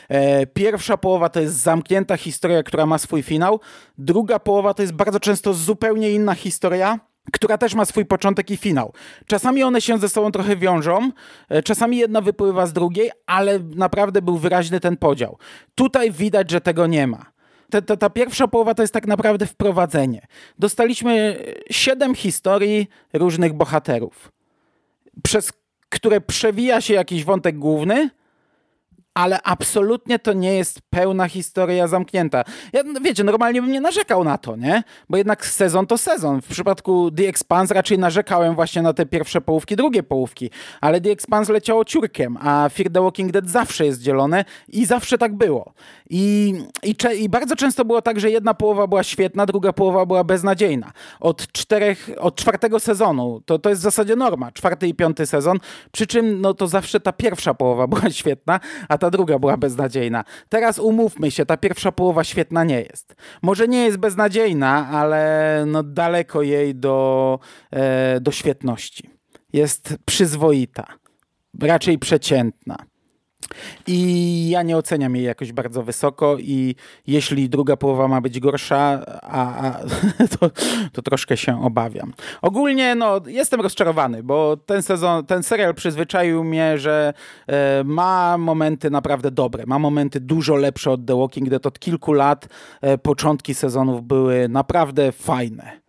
E, 0.09 0.45
pierwsza 0.45 0.97
połowa 0.97 1.29
to 1.29 1.39
jest 1.39 1.55
zamknięta 1.55 2.17
historia, 2.17 2.63
która 2.63 2.85
ma 2.85 2.97
swój 2.97 3.23
finał. 3.23 3.59
Druga 3.97 4.39
połowa 4.39 4.73
to 4.73 4.81
jest 4.81 4.93
bardzo 4.93 5.19
często 5.19 5.53
zupełnie 5.53 6.11
inna 6.11 6.35
historia, 6.35 6.99
która 7.31 7.57
też 7.57 7.75
ma 7.75 7.85
swój 7.85 8.05
początek 8.05 8.51
i 8.51 8.57
finał. 8.57 8.93
Czasami 9.27 9.63
one 9.63 9.81
się 9.81 9.97
ze 9.97 10.09
sobą 10.09 10.31
trochę 10.31 10.55
wiążą, 10.55 11.11
e, 11.49 11.63
czasami 11.63 11.97
jedna 11.97 12.21
wypływa 12.21 12.65
z 12.65 12.73
drugiej, 12.73 13.11
ale 13.25 13.59
naprawdę 13.59 14.21
był 14.21 14.37
wyraźny 14.37 14.79
ten 14.79 14.97
podział. 14.97 15.37
Tutaj 15.75 16.11
widać, 16.11 16.51
że 16.51 16.61
tego 16.61 16.87
nie 16.87 17.07
ma. 17.07 17.25
Ta, 17.69 17.81
ta, 17.81 17.97
ta, 17.97 18.09
pierwsza 18.09 18.47
połowa 18.47 18.73
to 18.73 18.83
jest 18.83 18.93
tak 18.93 19.07
naprawdę 19.07 19.45
wprowadzenie. 19.45 20.27
Dostaliśmy 20.59 21.43
siedem 21.71 22.15
historii 22.15 22.87
różnych 23.13 23.53
bohaterów, 23.53 24.31
przez 25.23 25.53
które 25.89 26.21
przewija 26.21 26.81
się 26.81 26.93
jakiś 26.93 27.23
wątek 27.23 27.59
główny, 27.59 28.09
ale 29.17 29.41
absolutnie 29.43 30.19
to 30.19 30.33
nie 30.33 30.53
jest 30.53 30.81
pełna 30.89 31.27
historia 31.27 31.87
zamknięta. 31.87 32.43
Ja, 32.73 32.83
no 32.83 32.99
wiecie, 33.01 33.23
normalnie 33.23 33.61
bym 33.61 33.71
nie 33.71 33.81
narzekał 33.81 34.23
na 34.23 34.37
to, 34.37 34.55
nie? 34.55 34.83
Bo 35.09 35.17
jednak 35.17 35.45
sezon 35.45 35.87
to 35.87 35.97
sezon. 35.97 36.41
W 36.41 36.47
przypadku 36.47 37.11
The 37.11 37.27
Expanse 37.27 37.73
raczej 37.73 37.99
narzekałem 37.99 38.55
właśnie 38.55 38.81
na 38.81 38.93
te 38.93 39.05
pierwsze 39.05 39.41
połówki, 39.41 39.75
drugie 39.75 40.03
połówki, 40.03 40.49
ale 40.81 41.01
The 41.01 41.11
Expanse 41.11 41.53
leciało 41.53 41.85
ciurkiem, 41.85 42.37
a 42.41 42.69
Fear 42.69 42.91
the 42.91 43.01
Walking 43.01 43.31
Dead 43.31 43.49
zawsze 43.49 43.85
jest 43.85 44.01
dzielone 44.01 44.45
i 44.67 44.85
zawsze 44.85 45.17
tak 45.17 45.35
było. 45.35 45.73
I, 46.09 46.53
i, 46.83 46.95
I 47.19 47.29
bardzo 47.29 47.55
często 47.55 47.85
było 47.85 48.01
tak, 48.01 48.19
że 48.19 48.31
jedna 48.31 48.53
połowa 48.53 48.87
była 48.87 49.03
świetna, 49.03 49.45
druga 49.45 49.73
połowa 49.73 50.05
była 50.05 50.23
beznadziejna. 50.23 50.91
Od 51.19 51.51
czterech, 51.51 52.09
od 52.19 52.35
czwartego 52.35 52.79
sezonu, 52.79 53.41
to, 53.45 53.59
to 53.59 53.69
jest 53.69 53.81
w 53.81 53.83
zasadzie 53.83 54.15
norma, 54.15 54.51
czwarty 54.51 54.87
i 54.87 54.93
piąty 54.93 55.25
sezon, 55.25 55.57
przy 55.91 56.07
czym 56.07 56.41
no 56.41 56.53
to 56.53 56.67
zawsze 56.67 56.99
ta 56.99 57.13
pierwsza 57.13 57.53
połowa 57.53 57.87
była 57.87 58.09
świetna, 58.21 58.59
a 58.89 58.97
ta 58.97 59.06
ta 59.07 59.11
druga 59.11 59.39
była 59.39 59.57
beznadziejna. 59.57 60.23
Teraz 60.49 60.79
umówmy 60.79 61.31
się, 61.31 61.45
ta 61.45 61.57
pierwsza 61.57 61.91
połowa 61.91 62.23
świetna 62.23 62.63
nie 62.63 62.81
jest. 62.81 63.15
Może 63.41 63.67
nie 63.67 63.85
jest 63.85 63.97
beznadziejna, 63.97 64.87
ale 64.87 65.63
no 65.67 65.83
daleko 65.83 66.41
jej 66.41 66.75
do, 66.75 67.39
e, 67.71 68.19
do 68.21 68.31
świetności. 68.31 69.09
Jest 69.53 69.95
przyzwoita, 70.05 70.87
raczej 71.61 71.99
przeciętna. 71.99 72.77
I 73.87 74.49
ja 74.49 74.63
nie 74.63 74.77
oceniam 74.77 75.15
jej 75.15 75.25
jakoś 75.25 75.51
bardzo 75.51 75.83
wysoko 75.83 76.37
i 76.39 76.75
jeśli 77.07 77.49
druga 77.49 77.77
połowa 77.77 78.07
ma 78.07 78.21
być 78.21 78.39
gorsza, 78.39 79.01
a, 79.21 79.67
a 79.67 79.79
to, 80.39 80.49
to, 80.93 81.01
troszkę 81.01 81.37
się 81.37 81.63
obawiam. 81.63 82.13
Ogólnie 82.41 82.95
no, 82.95 83.21
jestem 83.27 83.61
rozczarowany, 83.61 84.23
bo 84.23 84.57
ten 84.57 84.81
sezon, 84.81 85.25
ten 85.25 85.43
serial 85.43 85.75
przyzwyczaił 85.75 86.43
mnie, 86.43 86.77
że 86.77 87.13
e, 87.47 87.83
ma 87.83 88.37
momenty 88.37 88.89
naprawdę 88.89 89.31
dobre, 89.31 89.63
ma 89.65 89.79
momenty 89.79 90.19
dużo 90.19 90.55
lepsze 90.55 90.91
od 90.91 91.05
The 91.05 91.19
Walking 91.19 91.49
Dead. 91.49 91.65
Od 91.65 91.79
kilku 91.79 92.13
lat 92.13 92.47
e, 92.81 92.97
początki 92.97 93.53
sezonów 93.53 94.03
były 94.03 94.49
naprawdę 94.49 95.11
fajne 95.11 95.86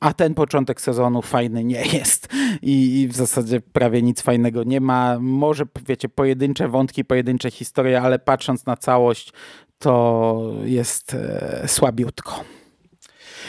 a 0.00 0.14
ten 0.14 0.34
początek 0.34 0.80
sezonu 0.80 1.22
fajny 1.22 1.64
nie 1.64 1.82
jest 1.86 2.28
I, 2.62 3.00
i 3.00 3.08
w 3.08 3.16
zasadzie 3.16 3.60
prawie 3.60 4.02
nic 4.02 4.22
fajnego 4.22 4.64
nie 4.64 4.80
ma. 4.80 5.18
Może, 5.20 5.64
wiecie, 5.88 6.08
pojedyncze 6.08 6.68
wątki, 6.68 7.04
pojedyncze 7.04 7.50
historie, 7.50 8.02
ale 8.02 8.18
patrząc 8.18 8.66
na 8.66 8.76
całość, 8.76 9.32
to 9.78 10.52
jest 10.64 11.14
e, 11.14 11.64
słabiutko. 11.68 12.44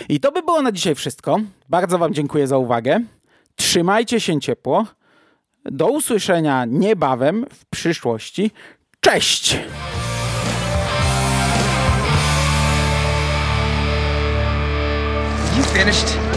I 0.09 0.19
to 0.19 0.31
by 0.31 0.41
było 0.41 0.61
na 0.61 0.71
dzisiaj 0.71 0.95
wszystko. 0.95 1.37
Bardzo 1.69 1.97
Wam 1.97 2.13
dziękuję 2.13 2.47
za 2.47 2.57
uwagę. 2.57 2.99
Trzymajcie 3.55 4.19
się 4.19 4.39
ciepło. 4.39 4.85
Do 5.65 5.87
usłyszenia 5.87 6.65
niebawem 6.65 7.45
w 7.53 7.65
przyszłości. 7.65 8.51
Cześć! 8.99 9.59
You 15.57 15.63
finished? 15.63 16.36